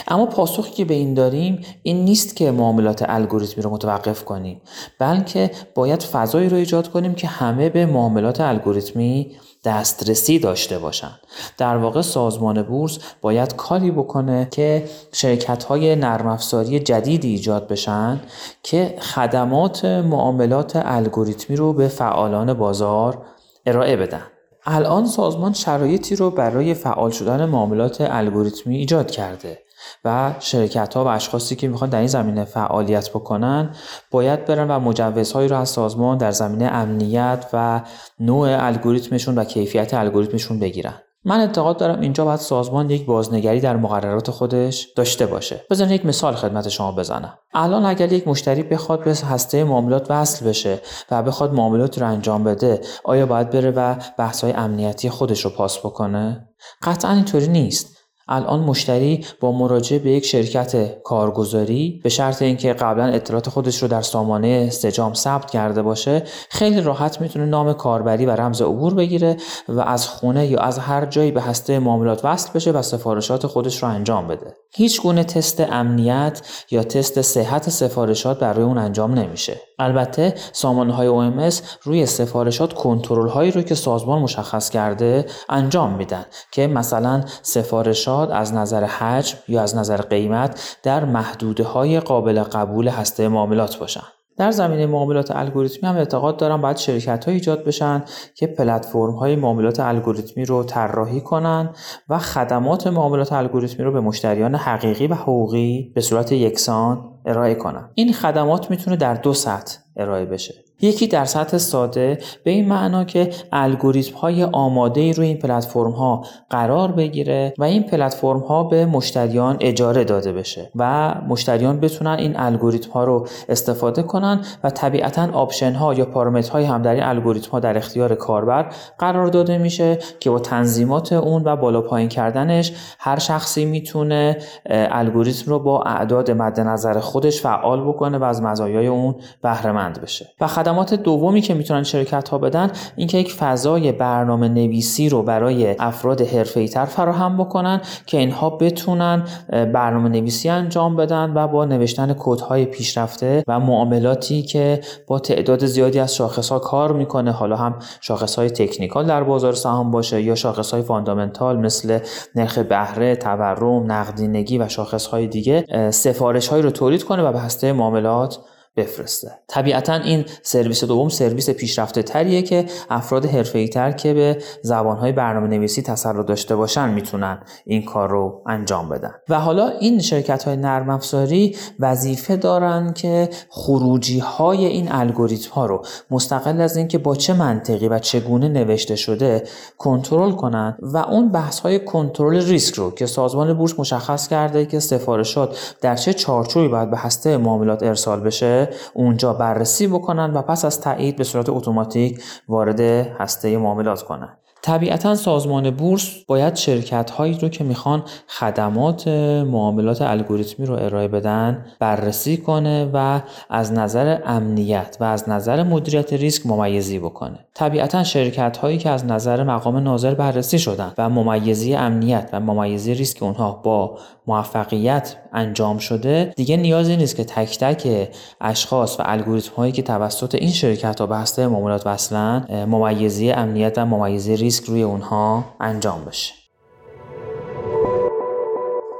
اما 0.09 0.27
پاسخی 0.27 0.70
که 0.70 0.85
به 0.85 0.94
این 0.94 1.14
داریم 1.14 1.64
این 1.83 2.05
نیست 2.05 2.37
که 2.37 2.51
معاملات 2.51 3.05
الگوریتمی 3.09 3.64
رو 3.64 3.70
متوقف 3.70 4.25
کنیم 4.25 4.61
بلکه 4.99 5.51
باید 5.75 6.03
فضایی 6.03 6.49
رو 6.49 6.57
ایجاد 6.57 6.88
کنیم 6.88 7.14
که 7.14 7.27
همه 7.27 7.68
به 7.68 7.87
معاملات 7.87 8.40
الگوریتمی 8.40 9.37
دسترسی 9.66 10.38
داشته 10.38 10.79
باشند 10.79 11.20
در 11.59 11.77
واقع 11.77 12.03
سازمان 12.03 12.62
بورس 12.62 12.99
باید 13.20 13.57
کاری 13.57 13.90
بکنه 13.90 14.49
که 14.51 14.88
شرکت 15.12 15.64
های 15.64 15.96
نرم 15.96 16.27
افزاری 16.27 16.81
جدیدی 16.81 17.29
ایجاد 17.29 17.68
بشن 17.68 18.20
که 18.62 18.96
خدمات 19.01 19.85
معاملات 19.85 20.72
الگوریتمی 20.85 21.57
رو 21.57 21.72
به 21.72 21.88
فعالان 21.88 22.55
بازار 22.55 23.22
ارائه 23.66 23.96
بدن. 23.96 24.22
الان 24.64 25.07
سازمان 25.07 25.53
شرایطی 25.53 26.16
رو 26.16 26.31
برای 26.31 26.75
فعال 26.75 27.11
شدن 27.11 27.44
معاملات 27.44 27.96
الگوریتمی 28.01 28.77
ایجاد 28.77 29.11
کرده. 29.11 29.65
و 30.05 30.35
شرکت 30.40 30.94
ها 30.94 31.05
و 31.05 31.09
اشخاصی 31.09 31.57
که 31.57 31.68
می‌خوان 31.68 31.90
در 31.90 31.99
این 31.99 32.07
زمینه 32.07 32.44
فعالیت 32.44 33.11
بکنن 33.11 33.70
باید 34.11 34.44
برن 34.44 34.70
و 34.70 34.79
مجوزهایی 34.81 35.49
رو 35.49 35.57
از 35.57 35.68
سازمان 35.68 36.18
در 36.18 36.31
زمینه 36.31 36.64
امنیت 36.64 37.46
و 37.53 37.83
نوع 38.20 38.64
الگوریتمشون 38.64 39.38
و 39.38 39.44
کیفیت 39.44 39.94
الگوریتمشون 39.94 40.59
بگیرن. 40.61 40.94
من 41.29 41.40
اعتقاد 41.40 41.77
دارم 41.77 42.01
اینجا 42.01 42.25
باید 42.25 42.40
سازمان 42.40 42.90
یک 42.90 43.07
بازنگری 43.07 43.61
در 43.61 43.77
مقررات 43.77 44.31
خودش 44.31 44.88
داشته 44.96 45.27
باشه. 45.27 45.64
بزن 45.70 45.90
یک 45.90 46.07
مثال 46.07 46.35
خدمت 46.35 46.68
شما 46.68 46.92
بزنم. 46.92 47.38
الان 47.55 47.85
اگر 47.85 48.12
یک 48.12 48.29
مشتری 48.29 48.62
بخواد 48.62 49.05
به 49.05 49.11
هسته 49.11 49.64
معاملات 49.64 50.11
وصل 50.11 50.49
بشه 50.49 50.81
و 51.11 51.22
بخواد 51.22 51.55
معاملات 51.55 51.99
رو 51.99 52.07
انجام 52.07 52.44
بده 52.44 52.81
آیا 53.05 53.27
باید 53.27 53.51
بره 53.51 53.70
و 53.70 53.94
بحث 54.18 54.44
های 54.44 54.53
امنیتی 54.53 55.11
خودش 55.11 55.44
رو 55.44 55.51
پاس 55.51 55.79
بکنه؟ 55.79 56.49
قطعا 56.83 57.12
اینطوری 57.12 57.49
نیست. 57.49 57.96
الان 58.29 58.61
مشتری 58.61 59.25
با 59.41 59.53
مراجعه 59.53 59.99
به 59.99 60.11
یک 60.11 60.25
شرکت 60.25 61.03
کارگزاری 61.03 62.01
به 62.03 62.09
شرط 62.09 62.43
اینکه 62.43 62.73
قبلا 62.73 63.05
اطلاعات 63.05 63.49
خودش 63.49 63.83
رو 63.83 63.89
در 63.89 64.03
سامانه 64.03 64.71
سجام 64.71 65.15
ثبت 65.15 65.51
کرده 65.51 65.83
باشه 65.83 66.23
خیلی 66.51 66.81
راحت 66.81 67.21
می‌تونه 67.21 67.45
نام 67.45 67.73
کاربری 67.73 68.27
و 68.27 68.31
رمز 68.31 68.62
عبور 68.62 68.95
بگیره 68.95 69.37
و 69.69 69.81
از 69.81 70.09
خونه 70.09 70.47
یا 70.47 70.59
از 70.59 70.79
هر 70.79 71.07
جایی 71.07 71.31
به 71.31 71.43
هسته 71.43 71.79
معاملات 71.79 72.25
وصل 72.25 72.53
بشه 72.55 72.71
و 72.71 72.83
سفارشات 72.83 73.47
خودش 73.47 73.83
رو 73.83 73.89
انجام 73.89 74.29
بده. 74.29 74.55
هیچ 74.75 75.03
گونه 75.03 75.25
تست 75.25 75.61
امنیت 75.61 76.43
یا 76.71 76.83
تست 76.83 77.21
صحت 77.23 77.71
سفارشات 77.71 78.39
برای 78.39 78.65
اون 78.65 78.79
انجام 78.79 79.15
نمیشه. 79.15 79.61
البته 79.79 80.35
سامانه 80.53 80.93
های 80.93 81.09
OMS 81.09 81.55
روی 81.83 82.07
سفارشات 82.07 82.73
کنترل 82.73 83.29
هایی 83.29 83.51
رو 83.51 83.62
که 83.62 83.75
سازمان 83.75 84.23
مشخص 84.23 84.71
کرده 84.71 85.27
انجام 85.49 85.93
میدن 85.93 86.27
که 86.51 86.67
مثلا 86.67 87.25
سفارشات 87.43 88.31
از 88.31 88.55
نظر 88.55 88.85
حجم 88.85 89.39
یا 89.49 89.62
از 89.62 89.77
نظر 89.77 89.97
قیمت 89.97 90.79
در 90.83 91.05
محدوده 91.05 91.65
های 91.65 92.01
قابل 92.01 92.43
قبول 92.43 92.89
هسته 92.89 93.29
معاملات 93.29 93.79
باشند. 93.79 94.15
در 94.37 94.51
زمینه 94.51 94.87
معاملات 94.87 95.31
الگوریتمی 95.31 95.88
هم 95.88 95.96
اعتقاد 95.96 96.37
دارم 96.37 96.61
باید 96.61 96.77
شرکت 96.77 97.25
های 97.25 97.35
ایجاد 97.35 97.64
بشن 97.64 98.05
که 98.35 98.46
پلتفرم 98.46 99.14
های 99.14 99.37
معاملات 99.37 99.81
الگوریتمی 99.81 100.44
رو 100.44 100.64
طراحی 100.64 101.20
کنن 101.20 101.70
و 102.09 102.18
خدمات 102.18 102.87
معاملات 102.87 103.33
الگوریتمی 103.33 103.85
رو 103.85 103.92
به 103.92 104.01
مشتریان 104.01 104.55
حقیقی 104.55 105.07
و 105.07 105.14
حقوقی 105.14 105.92
به 105.94 106.01
صورت 106.01 106.33
یکسان 106.33 107.12
ارائه 107.27 107.55
کنن. 107.55 107.90
این 107.94 108.12
خدمات 108.12 108.70
می‌تونه 108.70 108.96
در 108.96 109.14
دو 109.14 109.35
سطح 109.35 109.79
ارائه 109.96 110.25
بشه. 110.25 110.65
یکی 110.81 111.07
در 111.07 111.25
سطح 111.25 111.59
ساده 111.59 112.19
به 112.45 112.51
این 112.51 112.69
معنا 112.69 113.05
که 113.05 113.31
الگوریتم 113.53 114.17
های 114.17 114.45
آماده 114.45 115.12
روی 115.12 115.27
این 115.27 115.39
پلتفرم 115.39 115.91
ها 115.91 116.25
قرار 116.51 116.93
بگیره 116.93 117.55
و 117.59 117.65
این 117.65 117.83
پلتفرم 117.83 118.39
ها 118.41 118.65
به 118.65 118.87
مشتریان 118.87 119.57
اجاره 119.61 120.05
داده 120.05 120.33
بشه 120.33 120.71
و 120.77 121.15
مشتریان 121.29 121.81
بتونن 121.81 122.11
این 122.11 122.37
الگوریتم 122.37 122.91
ها 122.91 123.05
رو 123.05 123.27
استفاده 123.49 124.03
کنن 124.03 124.41
و 124.65 124.71
طبیعتا 124.71 125.29
option 125.33 125.73
ها 125.73 125.95
یا 125.95 126.07
های 126.53 126.65
هم 126.65 126.83
در 126.83 126.95
این 126.95 127.03
الگوریتم 127.03 127.51
ها 127.51 127.61
در 127.61 127.77
اختیار 127.77 128.15
کاربر 128.15 128.73
قرار 128.99 129.27
داده 129.27 129.59
میشه 129.59 129.99
که 130.21 130.31
با 130.31 130.39
تنظیمات 130.39 131.12
اون 131.12 131.43
و 131.45 131.57
بالا 131.57 131.81
پایین 131.81 132.09
کردنش 132.09 132.73
هر 132.99 133.19
شخصی 133.19 133.65
می‌تونه 133.65 134.37
الگوریتم 134.71 135.51
رو 135.51 135.59
با 135.59 135.83
اعداد 135.83 136.31
مد 136.31 136.61
نظر 136.61 137.01
خودش 137.01 137.41
فعال 137.41 137.89
بکنه 137.89 138.19
و 138.19 138.25
از 138.25 138.43
مزایای 138.43 138.87
اون 138.87 139.15
بهره 139.43 139.73
مند 139.73 140.01
بشه. 140.01 140.29
و 140.41 140.47
خدمات 140.66 140.94
دومی 140.94 141.40
که 141.40 141.55
می‌تونن 141.55 141.83
شرکت 141.83 142.29
ها 142.29 142.38
بدن 142.38 142.70
اینکه 142.96 143.18
یک 143.18 143.33
فضای 143.33 143.92
برنامه 143.92 144.48
نویسی 144.48 145.09
رو 145.09 145.22
برای 145.22 145.76
افراد 145.79 146.20
حرفه‌ای 146.20 146.68
تر 146.68 146.85
فراهم 146.85 147.37
بکنن 147.37 147.81
که 148.07 148.18
اینها 148.18 148.50
بتونن 148.50 149.24
برنامه 149.48 150.09
نویسی 150.09 150.48
انجام 150.48 150.96
بدن 150.96 151.33
و 151.35 151.48
با 151.48 151.64
نوشتن 151.64 152.14
کدهای 152.18 152.64
پیشرفته 152.64 153.42
و 153.48 153.61
معاملاتی 153.61 154.42
که 154.42 154.81
با 155.07 155.18
تعداد 155.18 155.66
زیادی 155.66 155.98
از 155.98 156.14
شاخص 156.14 156.48
ها 156.48 156.59
کار 156.59 156.92
می‌کنه 156.92 157.33
حالا 157.33 157.57
هم 157.57 157.74
شاخص 158.00 158.37
های 158.37 158.50
technical 158.51 159.07
در 159.07 159.22
بازار 159.24 159.52
سهام 159.52 159.90
باشه 159.90 160.22
یا 160.22 160.35
شاخص 160.35 160.70
های 160.70 160.83
fundamental 160.83 161.57
مثل 161.57 161.98
نرخ 162.35 162.59
بهره، 162.59 163.16
تورم، 163.16 163.92
نقدینگی 163.92 164.59
و 164.59 164.68
شاخص 164.68 165.07
های 165.07 165.26
دیگه 165.26 165.64
سفارش 165.90 166.48
هایی 166.48 166.62
رو 166.62 166.70
تولید 166.70 167.05
کنه 167.05 167.22
و 167.22 167.33
به 167.33 167.40
هسته 167.40 167.72
معاملات 167.72 168.38
بفرسته. 168.77 169.31
طبیعتا 169.49 169.95
این 169.95 170.25
سرویس 170.43 170.85
دوم 170.85 171.09
سرویس 171.09 171.51
پیشرفته 171.51 172.03
تریه 172.03 172.43
که 172.43 172.67
افراد 172.91 173.27
حرفه‌ای 173.27 173.69
تر 173.69 173.93
که 173.93 174.15
به 174.15 174.39
زبانهای 174.62 175.12
برنامه 175.12 175.49
نویسی 175.49 175.83
تسلط 175.83 176.27
داشته 176.27 176.57
باشن 176.57 176.89
می‌تونن 176.89 177.39
این 177.65 177.85
کار 177.85 178.11
رو 178.11 178.43
انجام 178.47 178.89
بدن. 178.89 179.12
و 179.29 179.41
حالا 179.41 179.69
این 179.69 180.01
شرکت 180.01 180.45
های 180.45 180.57
نرم 180.57 180.91
افزاری 180.91 181.57
وظیفه 181.81 182.37
دارن 182.37 182.93
که 182.93 183.29
خروجی 183.51 184.19
های 184.19 184.67
این 184.67 184.93
الگوریتم 184.93 185.51
ها 185.51 185.67
رو 185.67 185.83
مستقل 186.11 186.61
از 186.61 186.77
اینکه 186.77 186.99
با 186.99 187.15
چه 187.17 187.35
منطقی 187.35 187.89
و 187.89 187.99
چگونه 187.99 188.49
نوشته 188.49 188.97
شده 188.97 189.43
کنترل 189.79 190.33
کنن 190.33 190.77
و 190.83 190.99
اون 190.99 191.29
بحث 191.33 191.61
های 191.61 191.79
کنترل 191.79 192.47
ریسک 192.47 192.75
رو 192.75 192.91
که 192.91 193.07
سازمان 193.07 193.55
بورس 193.55 193.79
مشخص 193.79 194.29
کرده 194.29 194.67
که 194.67 194.81
سفارشات 194.81 195.77
در 195.81 195.97
چه 195.97 196.12
چارچوبی 196.12 196.69
باید 196.69 196.91
به 196.91 196.99
هسته 196.99 197.37
معاملات 197.37 197.83
ارسال 197.83 198.21
بشه 198.21 198.65
اونجا 198.94 199.33
بررسی 199.33 199.87
بکنن 199.87 200.33
و 200.35 200.42
پس 200.42 200.64
از 200.64 200.81
تایید 200.81 201.16
به 201.16 201.24
صورت 201.24 201.48
اتوماتیک 201.48 202.22
وارد 202.48 202.81
هسته 202.81 203.59
معاملات 203.59 204.02
کنن. 204.02 204.38
طبیعتا 204.66 205.14
سازمان 205.14 205.70
بورس 205.70 206.24
باید 206.26 206.55
شرکت 206.57 207.11
هایی 207.11 207.38
رو 207.38 207.48
که 207.48 207.64
می‌خوان 207.64 208.02
خدمات 208.29 209.09
معاملات 209.09 210.02
الگوریتمی 210.02 210.66
رو 210.66 210.74
ارائه 210.74 211.09
بدن 211.09 211.66
بررسی 211.79 212.37
کنه 212.37 212.90
و 212.92 213.20
از 213.50 213.72
نظر 213.72 214.18
امنیت 214.24 214.96
و 215.00 215.05
از 215.05 215.29
نظر 215.29 215.62
مدیریت 215.62 216.12
ریسک 216.12 216.46
ممیزی 216.46 216.98
بکنه. 216.98 217.38
طبیعتا 217.55 218.05
شرکت 218.05 218.57
هایی 218.57 218.79
که 218.79 218.90
از 218.90 219.05
نظر 219.05 219.42
مقام 219.42 219.76
ناظر 219.76 220.14
بررسی 220.14 220.59
شدن 220.59 220.92
و 220.98 221.09
ممیزی 221.09 221.74
امنیت 221.74 222.29
و 222.33 222.40
ممیزی 222.40 222.94
ریسک 222.94 223.22
اونها 223.22 223.61
با 223.64 223.98
موفقیت 224.26 225.16
انجام 225.33 225.79
شده 225.79 226.33
دیگه 226.37 226.57
نیازی 226.57 226.96
نیست 226.96 227.16
که 227.16 227.24
تک 227.24 227.59
تک 227.59 228.09
اشخاص 228.40 229.00
و 229.00 229.02
الگوریتم 229.07 229.52
هایی 229.57 229.72
که 229.72 229.83
توسط 229.83 230.35
این 230.35 230.50
شرکت 230.50 231.00
ها 231.00 231.07
به 231.07 231.16
هسته 231.16 231.46
معاملات 231.46 231.87
وصلن 231.87 232.66
ممیزی 232.68 233.31
امنیت 233.31 233.79
و 233.79 233.87
ممیزی 233.87 234.37
ریسک 234.37 234.56
روی 234.64 234.83
اونها 234.83 235.45
انجام 235.61 236.05
بشه. 236.05 236.35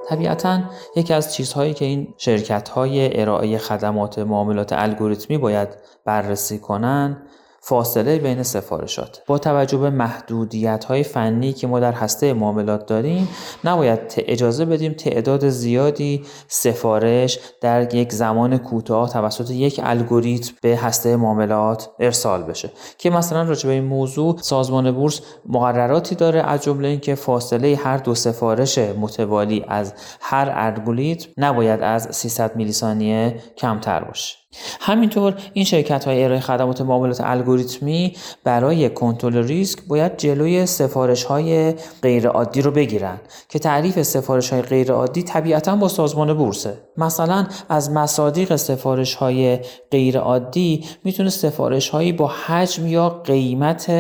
طبیعتا 0.09 0.61
یکی 0.97 1.15
از 1.15 1.35
چیزهایی 1.35 1.75
که 1.75 1.85
این 1.85 2.15
شرکت 2.17 2.69
های 2.69 3.21
ارائه 3.21 3.59
خدمات 3.59 4.19
معاملات 4.19 4.73
الگوریتمی 4.73 5.39
باید 5.39 5.69
بررسی 6.05 6.59
کنن 6.59 7.23
فاصله 7.69 8.19
بین 8.19 8.43
سفارشات. 8.43 9.23
با 9.27 9.39
توجه 9.39 9.79
به 9.79 9.91
محدودیت 9.91 10.85
های 10.85 11.03
فنی 11.03 11.53
که 11.53 11.67
ما 11.67 11.81
در 11.81 11.93
هسته 11.93 12.33
معاملات 12.33 12.87
داریم 12.87 13.29
نباید 13.65 13.99
اجازه 14.19 14.65
بدیم 14.65 14.93
تعداد 14.93 15.49
زیادی 15.49 16.23
سفارش 16.49 17.39
در 17.61 17.95
یک 17.95 18.13
زمان 18.13 18.59
کوتاه 18.59 19.11
توسط 19.11 19.51
یک 19.51 19.81
الگوریتم 19.85 20.53
به 20.63 20.77
هسته 20.77 21.17
معاملات 21.17 21.91
ارسال 22.01 22.43
بشه. 22.43 22.71
که 22.99 23.11
مثلا 23.11 23.43
راجع 23.43 23.69
به 23.69 23.75
این 23.75 23.85
موضوع 23.85 24.37
سازمان 24.41 24.93
بورس 24.93 25.21
مقرراتی 25.47 26.15
داره 26.15 26.41
از 26.41 26.63
جمله 26.63 26.89
اینکه 26.89 27.15
فاصله 27.15 27.77
هر 27.77 27.97
دو 27.97 28.15
سفارش 28.15 28.79
متوالی 28.79 29.65
از 29.69 29.95
هر 30.21 30.53
الگوریتم 30.55 31.29
نباید 31.37 31.81
از 31.83 32.09
300 32.17 32.57
میلی 32.57 32.73
ثانیه 32.73 33.37
کمتر 33.57 34.05
باشه. 34.05 34.46
همینطور 34.81 35.35
این 35.53 35.65
شرکت 35.65 36.05
های 36.05 36.25
ارائه 36.25 36.41
خدمات 36.41 36.81
معاملات 36.81 37.21
الگوریتمی 37.21 38.17
برای 38.45 38.91
کنترل 38.91 39.37
ریسک 39.37 39.79
باید 39.89 40.17
جلوی 40.17 40.67
سفارش 40.67 41.25
های 41.25 41.75
غیر 42.03 42.29
عادی 42.29 42.63
رو 42.63 42.71
بگیرن 42.71 43.21
که 43.49 43.59
تعریف 43.59 44.03
سفارش 44.03 44.53
های 44.53 44.63
غیر 44.63 44.93
عادی 44.93 45.23
طبیعتا 45.23 45.77
با 45.77 45.89
سازمان 45.89 46.35
بورسه. 46.35 46.79
مثلا 46.97 47.47
از 47.69 47.91
مصادیق 47.91 48.57
سفارش 48.57 49.15
های 49.15 49.59
غیر 49.91 50.19
عادی 50.19 50.85
می‌تونه 51.05 51.31
سفارش 51.31 51.89
هایی 51.89 52.13
با 52.13 52.27
حجم 52.27 52.87
یا 52.87 53.09
قیمت 53.09 53.91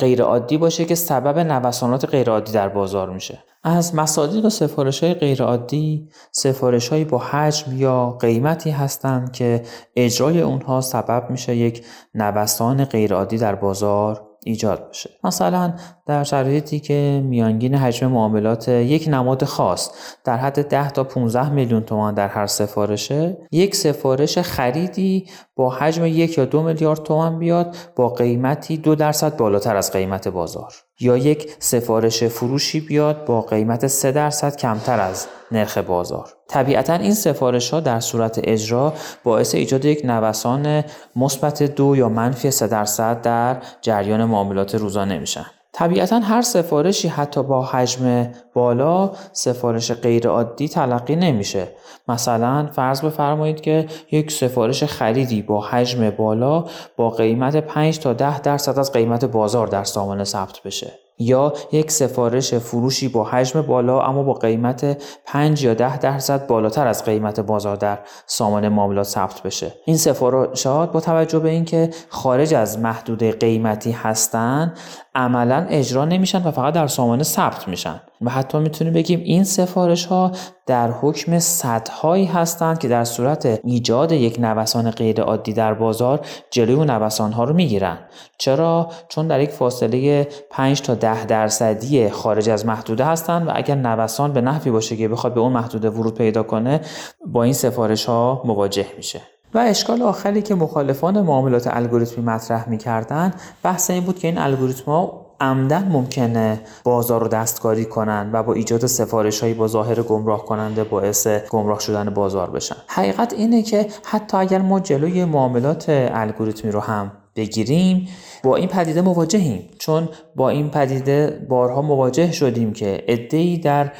غیر 0.00 0.22
عادی 0.22 0.58
باشه 0.58 0.84
که 0.84 0.94
سبب 0.94 1.38
نوسانات 1.38 2.04
غیر 2.04 2.30
عادی 2.30 2.52
در 2.52 2.68
بازار 2.68 3.10
میشه. 3.10 3.44
از 3.76 3.94
مصادیق 3.94 4.48
سفارش 4.48 5.04
های 5.04 5.14
غیرعادی 5.14 6.08
سفارش 6.32 6.88
هایی 6.88 7.04
با 7.04 7.18
حجم 7.18 7.76
یا 7.76 8.10
قیمتی 8.20 8.70
هستند 8.70 9.32
که 9.32 9.62
اجرای 9.96 10.40
اونها 10.40 10.80
سبب 10.80 11.30
میشه 11.30 11.56
یک 11.56 11.84
نوسان 12.14 12.84
غیرعادی 12.84 13.38
در 13.38 13.54
بازار 13.54 14.28
ایجاد 14.44 14.88
بشه. 14.88 15.10
مثلا 15.24 15.74
در 16.06 16.24
شرایطی 16.24 16.80
که 16.80 17.22
میانگین 17.24 17.74
حجم 17.74 18.06
معاملات 18.06 18.68
یک 18.68 19.08
نماد 19.08 19.44
خاص 19.44 19.90
در 20.24 20.36
حد 20.36 20.68
10 20.68 20.90
تا 20.90 21.04
15 21.04 21.48
میلیون 21.48 21.82
تومان 21.82 22.14
در 22.14 22.28
هر 22.28 22.46
سفارشه 22.46 23.38
یک 23.52 23.76
سفارش 23.76 24.38
خریدی 24.38 25.26
با 25.56 25.70
حجم 25.70 26.06
یک 26.06 26.38
یا 26.38 26.44
دو 26.44 26.62
میلیارد 26.62 27.02
تومان 27.02 27.38
بیاد 27.38 27.76
با 27.96 28.08
قیمتی 28.08 28.76
دو 28.76 28.94
درصد 28.94 29.36
بالاتر 29.36 29.76
از 29.76 29.92
قیمت 29.92 30.28
بازار. 30.28 30.72
یا 31.00 31.16
یک 31.16 31.52
سفارش 31.58 32.24
فروشی 32.24 32.80
بیاد 32.80 33.24
با 33.24 33.42
قیمت 33.42 33.86
3 33.86 34.12
درصد 34.12 34.56
کمتر 34.56 35.00
از 35.00 35.26
نرخ 35.52 35.78
بازار. 35.78 36.28
طبیعتا 36.48 36.94
این 36.94 37.14
سفارش 37.14 37.70
ها 37.70 37.80
در 37.80 38.00
صورت 38.00 38.40
اجرا 38.44 38.94
باعث 39.24 39.54
ایجاد 39.54 39.84
یک 39.84 40.04
نوسان 40.04 40.84
مثبت 41.16 41.62
دو 41.62 41.96
یا 41.96 42.08
منفی 42.08 42.50
3 42.50 42.66
درصد 42.66 43.22
در 43.22 43.56
جریان 43.80 44.24
معاملات 44.24 44.74
روزانه 44.74 45.18
میشن. 45.18 45.46
طبیعتا 45.78 46.18
هر 46.18 46.42
سفارشی 46.42 47.08
حتی 47.08 47.42
با 47.42 47.62
حجم 47.62 48.32
بالا 48.54 49.10
سفارش 49.32 49.92
غیر 49.92 50.28
عادی 50.28 50.68
تلقی 50.68 51.16
نمیشه. 51.16 51.68
مثلا 52.08 52.68
فرض 52.72 53.00
بفرمایید 53.00 53.60
که 53.60 53.86
یک 54.12 54.32
سفارش 54.32 54.84
خریدی 54.84 55.42
با 55.42 55.60
حجم 55.60 56.10
بالا 56.10 56.64
با 56.96 57.10
قیمت 57.10 57.56
5 57.56 57.98
تا 57.98 58.12
10 58.12 58.40
درصد 58.40 58.78
از 58.78 58.92
قیمت 58.92 59.24
بازار 59.24 59.66
در 59.66 59.84
سامانه 59.84 60.24
ثبت 60.24 60.62
بشه. 60.64 61.07
یا 61.18 61.52
یک 61.72 61.90
سفارش 61.90 62.54
فروشی 62.54 63.08
با 63.08 63.24
حجم 63.24 63.62
بالا 63.62 64.02
اما 64.02 64.22
با 64.22 64.32
قیمت 64.32 65.02
5 65.24 65.62
یا 65.62 65.74
10 65.74 65.98
درصد 65.98 66.46
بالاتر 66.46 66.86
از 66.86 67.04
قیمت 67.04 67.40
بازار 67.40 67.76
در 67.76 67.98
سامان 68.26 68.68
معاملات 68.68 69.06
ثبت 69.06 69.42
بشه. 69.42 69.74
این 69.84 69.96
سفارشات 69.96 70.92
با 70.92 71.00
توجه 71.00 71.38
به 71.38 71.48
اینکه 71.48 71.90
خارج 72.08 72.54
از 72.54 72.78
محدوده 72.78 73.32
قیمتی 73.32 73.90
هستند 73.90 74.78
عملا 75.14 75.66
اجرا 75.70 76.04
نمیشن 76.04 76.42
و 76.42 76.50
فقط 76.50 76.74
در 76.74 76.86
سامانه 76.86 77.22
ثبت 77.22 77.68
میشن. 77.68 78.00
و 78.20 78.30
حتی 78.30 78.58
می‌تونیم 78.58 78.92
بگیم 78.92 79.20
این 79.24 79.44
سفارش 79.44 80.06
ها 80.06 80.32
در 80.66 80.90
حکم 80.90 81.38
صدهایی 81.38 82.24
هستند 82.24 82.78
که 82.78 82.88
در 82.88 83.04
صورت 83.04 83.60
ایجاد 83.64 84.12
یک 84.12 84.40
نوسان 84.40 84.90
غیر 84.90 85.22
عادی 85.22 85.52
در 85.52 85.74
بازار 85.74 86.20
جلوی 86.50 86.74
اون 86.74 86.90
نوسان 86.90 87.32
ها 87.32 87.44
رو 87.44 87.54
می‌گیرن. 87.54 87.98
چرا؟ 88.38 88.90
چون 89.08 89.26
در 89.26 89.40
یک 89.40 89.50
فاصله 89.50 90.28
5 90.50 90.82
تا 90.82 90.94
10 90.94 91.24
درصدی 91.24 92.08
خارج 92.08 92.48
از 92.48 92.66
محدوده 92.66 93.04
هستند 93.04 93.48
و 93.48 93.50
اگر 93.54 93.74
نوسان 93.74 94.32
به 94.32 94.40
نحوی 94.40 94.70
باشه 94.70 94.96
که 94.96 95.08
بخواد 95.08 95.34
به 95.34 95.40
اون 95.40 95.52
محدوده 95.52 95.90
ورود 95.90 96.14
پیدا 96.14 96.42
کنه 96.42 96.80
با 97.26 97.42
این 97.42 97.52
سفارش 97.52 98.04
ها 98.04 98.42
مواجه 98.44 98.86
میشه. 98.96 99.20
و 99.54 99.58
اشکال 99.58 100.02
آخری 100.02 100.42
که 100.42 100.54
مخالفان 100.54 101.20
معاملات 101.20 101.66
الگوریتمی 101.66 102.24
مطرح 102.24 102.68
می‌کردن 102.68 103.34
بحث 103.62 103.90
این 103.90 104.04
بود 104.04 104.18
که 104.18 104.28
این 104.28 104.38
الگوریتم 104.38 104.84
ها 104.84 105.27
عمدن 105.40 105.88
ممکنه 105.92 106.60
بازار 106.84 107.20
رو 107.20 107.28
دستکاری 107.28 107.84
کنن 107.84 108.30
و 108.32 108.42
با 108.42 108.52
ایجاد 108.52 108.86
سفارش 108.86 109.40
هایی 109.40 109.54
با 109.54 109.68
ظاهر 109.68 110.02
گمراه 110.02 110.44
کننده 110.44 110.84
باعث 110.84 111.26
گمراه 111.26 111.80
شدن 111.80 112.10
بازار 112.10 112.50
بشن. 112.50 112.76
حقیقت 112.86 113.32
اینه 113.32 113.62
که 113.62 113.86
حتی 114.04 114.36
اگر 114.36 114.62
ما 114.62 114.80
جلوی 114.80 115.24
معاملات 115.24 115.84
الگوریتمی 115.88 116.70
رو 116.70 116.80
هم 116.80 117.12
بگیریم 117.38 118.08
با 118.44 118.56
این 118.56 118.68
پدیده 118.68 119.02
مواجهیم. 119.02 119.68
چون 119.78 120.08
با 120.36 120.48
این 120.48 120.70
پدیده 120.70 121.46
بارها 121.48 121.82
مواجه 121.82 122.32
شدیم 122.32 122.72
که 122.72 123.04
ادهی 123.08 123.58
در 123.58 123.92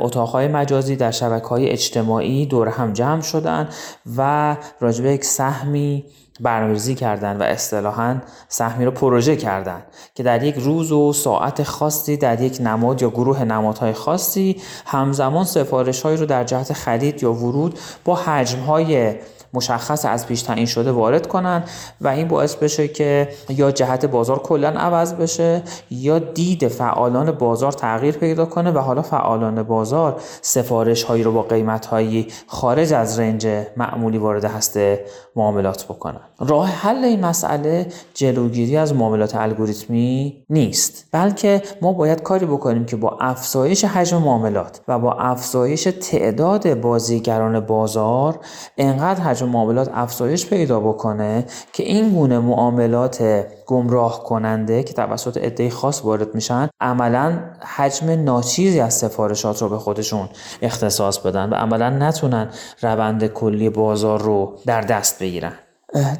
اتاقهای 0.00 0.48
مجازی 0.48 0.96
در 0.96 1.10
شبکه 1.10 1.72
اجتماعی 1.72 2.46
دور 2.46 2.68
هم 2.68 2.92
جمع 2.92 3.20
شدن 3.20 3.68
و 4.16 4.56
راجبه 4.80 5.12
یک 5.12 5.24
سهمی 5.24 6.04
برنامه‌ریزی 6.40 6.94
کردن 6.94 7.36
و 7.36 7.42
اصطلاحا 7.42 8.20
سهمی 8.48 8.84
رو 8.84 8.90
پروژه 8.90 9.36
کردن 9.36 9.82
که 10.14 10.22
در 10.22 10.42
یک 10.42 10.54
روز 10.54 10.92
و 10.92 11.12
ساعت 11.12 11.62
خاصی 11.62 12.16
در 12.16 12.40
یک 12.40 12.58
نماد 12.60 13.02
یا 13.02 13.10
گروه 13.10 13.44
نمادهای 13.44 13.92
خاصی 13.92 14.56
همزمان 14.86 15.44
سفارش 15.44 16.04
رو 16.06 16.26
در 16.26 16.44
جهت 16.44 16.72
خرید 16.72 17.22
یا 17.22 17.32
ورود 17.32 17.78
با 18.04 18.14
حجم 18.14 18.58
های 18.58 19.14
مشخص 19.54 20.04
از 20.04 20.26
پیش 20.26 20.42
تعیین 20.42 20.66
شده 20.66 20.92
وارد 20.92 21.26
کنن 21.26 21.62
و 22.00 22.08
این 22.08 22.28
باعث 22.28 22.54
بشه 22.54 22.88
که 22.88 23.28
یا 23.48 23.70
جهت 23.70 24.06
بازار 24.06 24.38
کلا 24.38 24.68
عوض 24.68 25.14
بشه 25.14 25.62
یا 25.90 26.18
دید 26.18 26.68
فعالان 26.68 27.32
بازار 27.32 27.72
تغییر 27.72 28.16
پیدا 28.16 28.46
کنه 28.46 28.70
و 28.70 28.78
حالا 28.78 29.02
فعالان 29.02 29.62
بازار 29.62 30.20
سفارش 30.42 31.02
هایی 31.02 31.22
رو 31.22 31.32
با 31.32 31.42
قیمت 31.42 31.86
هایی 31.86 32.26
خارج 32.46 32.92
از 32.92 33.18
رنج 33.18 33.48
معمولی 33.76 34.18
وارد 34.18 34.44
هسته 34.44 35.04
معاملات 35.36 35.84
بکنن. 35.84 36.20
راه 36.38 36.68
حل 36.68 37.04
این 37.04 37.24
مسئله 37.24 37.86
جلوگیری 38.14 38.76
از 38.76 38.94
معاملات 38.94 39.36
الگوریتمی 39.36 40.44
نیست. 40.50 41.06
بلکه 41.12 41.62
ما 41.82 41.92
باید 41.92 42.22
کاری 42.22 42.46
بکنیم 42.46 42.84
که 42.84 42.96
با 42.96 43.18
افزایش 43.20 43.84
حجم 43.84 44.18
معاملات 44.18 44.80
و 44.88 44.98
با 44.98 45.12
افزایش 45.12 45.88
تعداد 46.00 46.80
بازیگران 46.80 47.60
بازار 47.60 48.38
انقدر 48.78 49.20
حجم 49.20 49.48
معاملات 49.48 49.90
افزایش 49.94 50.46
پیدا 50.46 50.80
بکنه 50.80 51.44
که 51.72 51.82
این 51.82 52.10
گونه 52.10 52.38
معاملات 52.38 53.46
گمراه 53.70 54.24
کننده 54.24 54.82
که 54.82 54.94
توسط 54.94 55.36
عده 55.36 55.70
خاص 55.70 56.04
وارد 56.04 56.34
میشن 56.34 56.68
عملا 56.80 57.38
حجم 57.76 58.10
ناچیزی 58.10 58.80
از 58.80 58.94
سفارشات 58.94 59.62
رو 59.62 59.68
به 59.68 59.78
خودشون 59.78 60.28
اختصاص 60.62 61.18
بدن 61.18 61.50
و 61.50 61.54
عملا 61.54 61.90
نتونن 61.90 62.48
روند 62.82 63.26
کلی 63.26 63.70
بازار 63.70 64.22
رو 64.22 64.56
در 64.66 64.80
دست 64.80 65.22
بگیرن. 65.22 65.52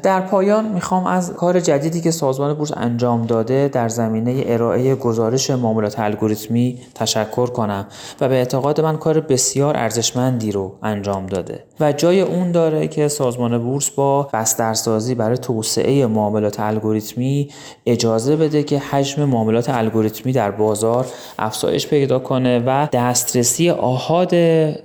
در 0.03 0.21
پایان 0.21 0.65
می‌خوام 0.65 1.07
از 1.07 1.33
کار 1.33 1.59
جدیدی 1.59 2.01
که 2.01 2.11
سازمان 2.11 2.53
بورس 2.53 2.71
انجام 2.77 3.25
داده 3.25 3.67
در 3.67 3.89
زمینه 3.89 4.43
ارائه 4.45 4.95
گزارش 4.95 5.49
معاملات 5.49 5.99
الگوریتمی 5.99 6.81
تشکر 6.95 7.47
کنم 7.47 7.87
و 8.21 8.29
به 8.29 8.35
اعتقاد 8.35 8.81
من 8.81 8.97
کار 8.97 9.19
بسیار 9.19 9.77
ارزشمندی 9.77 10.51
رو 10.51 10.75
انجام 10.83 11.25
داده. 11.25 11.63
و 11.81 11.91
جای 11.91 12.21
اون 12.21 12.51
داره 12.51 12.87
که 12.87 13.07
سازمان 13.07 13.57
بورس 13.57 13.89
با 13.89 14.29
بسترسازی 14.33 15.15
برای 15.15 15.37
توسعه 15.37 16.07
معاملات 16.07 16.59
الگوریتمی 16.59 17.49
اجازه 17.85 18.35
بده 18.35 18.63
که 18.63 18.79
حجم 18.79 19.25
معاملات 19.25 19.69
الگوریتمی 19.69 20.31
در 20.31 20.51
بازار 20.51 21.05
افزایش 21.39 21.87
پیدا 21.87 22.19
کنه 22.19 22.59
و 22.65 22.87
دسترسی 22.91 23.69
آهاد 23.69 24.31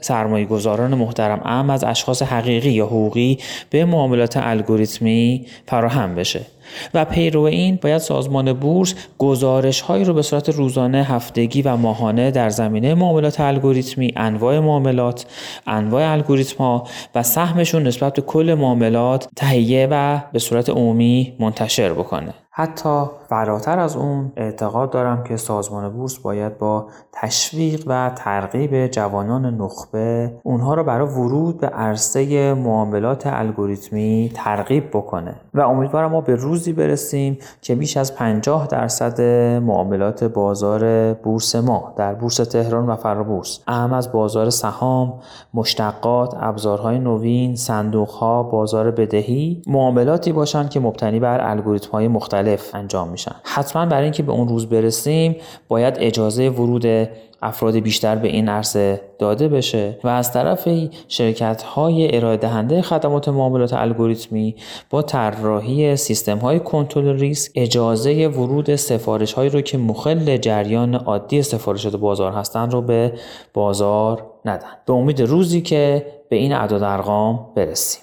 سرمایه 0.00 0.46
گذاران 0.46 0.94
محترم 0.94 1.40
ام 1.44 1.70
از 1.70 1.84
اشخاص 1.84 2.22
حقیقی 2.22 2.70
یا 2.70 2.86
حقوقی 2.86 3.38
به 3.70 3.84
معاملات 3.84 4.36
الگوریتمی 4.36 5.46
فراهم 5.66 6.14
بشه. 6.14 6.55
و 6.94 7.04
پیرو 7.04 7.42
این 7.42 7.78
باید 7.82 7.98
سازمان 7.98 8.52
بورس 8.52 8.94
گزارش 9.18 9.80
هایی 9.80 10.04
رو 10.04 10.14
به 10.14 10.22
صورت 10.22 10.48
روزانه 10.48 11.04
هفتگی 11.04 11.62
و 11.62 11.76
ماهانه 11.76 12.30
در 12.30 12.50
زمینه 12.50 12.94
معاملات 12.94 13.40
الگوریتمی 13.40 14.12
انواع 14.16 14.58
معاملات 14.58 15.26
انواع 15.66 16.12
الگوریتم 16.12 16.58
ها 16.58 16.84
و 17.14 17.22
سهمشون 17.22 17.82
نسبت 17.82 18.14
به 18.14 18.22
کل 18.22 18.54
معاملات 18.54 19.28
تهیه 19.36 19.88
و 19.90 20.20
به 20.32 20.38
صورت 20.38 20.68
عمومی 20.68 21.32
منتشر 21.40 21.92
بکنه. 21.92 22.34
حتی 22.58 23.04
فراتر 23.28 23.78
از 23.78 23.96
اون 23.96 24.32
اعتقاد 24.36 24.90
دارم 24.90 25.24
که 25.24 25.36
سازمان 25.36 25.88
بورس 25.88 26.18
باید 26.18 26.58
با 26.58 26.86
تشویق 27.12 27.84
و 27.86 28.10
ترغیب 28.16 28.86
جوانان 28.86 29.46
نخبه 29.46 30.32
اونها 30.42 30.74
را 30.74 30.82
برای 30.82 31.08
ورود 31.08 31.60
به 31.60 31.66
عرصه 31.66 32.54
معاملات 32.54 33.22
الگوریتمی 33.26 34.32
ترغیب 34.34 34.88
بکنه. 34.88 35.34
و 35.54 35.60
امیدوارم 35.60 36.10
ما 36.10 36.20
به 36.20 36.34
روزی 36.34 36.72
برسیم 36.72 37.38
که 37.62 37.74
بیش 37.74 37.96
از 37.96 38.14
50 38.14 38.66
درصد 38.66 39.20
معاملات 39.60 40.24
بازار 40.24 41.12
بورس 41.14 41.56
ما 41.56 41.94
در 41.96 42.14
بورس 42.14 42.36
تهران 42.36 42.86
و 42.86 42.96
فرابورس 42.96 43.60
اهم 43.66 43.92
از 43.92 44.12
بازار 44.12 44.50
سهام، 44.50 45.14
مشتقات، 45.54 46.34
ابزارهای 46.40 46.98
نوین، 46.98 47.56
صندوقها، 47.56 48.42
بازار 48.42 48.90
بدهی 48.90 49.62
معاملاتی 49.66 50.32
باشند 50.32 50.70
که 50.70 50.80
مبتنی 50.80 51.20
بر 51.20 51.50
الگوریتم 51.50 51.90
های 51.90 52.08
مختلف 52.46 52.74
انجام 52.74 53.08
میشن. 53.08 53.34
حتما 53.44 53.86
برای 53.86 54.02
اینکه 54.02 54.22
به 54.22 54.32
اون 54.32 54.48
روز 54.48 54.66
برسیم 54.66 55.36
باید 55.68 55.94
اجازه 55.98 56.48
ورود 56.48 57.08
افراد 57.42 57.76
بیشتر 57.76 58.16
به 58.16 58.28
این 58.28 58.48
عرصه 58.48 59.00
داده 59.18 59.48
بشه 59.48 59.98
و 60.04 60.08
از 60.08 60.32
طرف 60.32 60.68
شرکت 61.08 61.62
های 61.62 62.16
ارائه 62.16 62.36
دهنده 62.36 62.82
خدمات 62.82 63.28
معاملات 63.28 63.72
الگوریتمی 63.72 64.54
با 64.90 65.02
طراحی 65.02 65.96
سیستم 65.96 66.38
های 66.38 66.60
کنترل 66.60 67.18
ریسک 67.18 67.52
اجازه 67.54 68.28
ورود 68.28 68.76
سفارش 68.76 69.32
هایی 69.32 69.50
رو 69.50 69.60
که 69.60 69.78
مخل 69.78 70.36
جریان 70.36 70.94
عادی 70.94 71.42
سفارشات 71.42 71.96
بازار 71.96 72.32
هستند 72.32 72.72
رو 72.72 72.82
به 72.82 73.12
بازار 73.54 74.26
ندن. 74.44 74.70
به 74.86 74.92
امید 74.92 75.22
روزی 75.22 75.60
که 75.60 76.06
به 76.28 76.36
این 76.36 76.52
اعداد 76.52 76.82
ارقام 76.82 77.46
برسیم. 77.56 78.02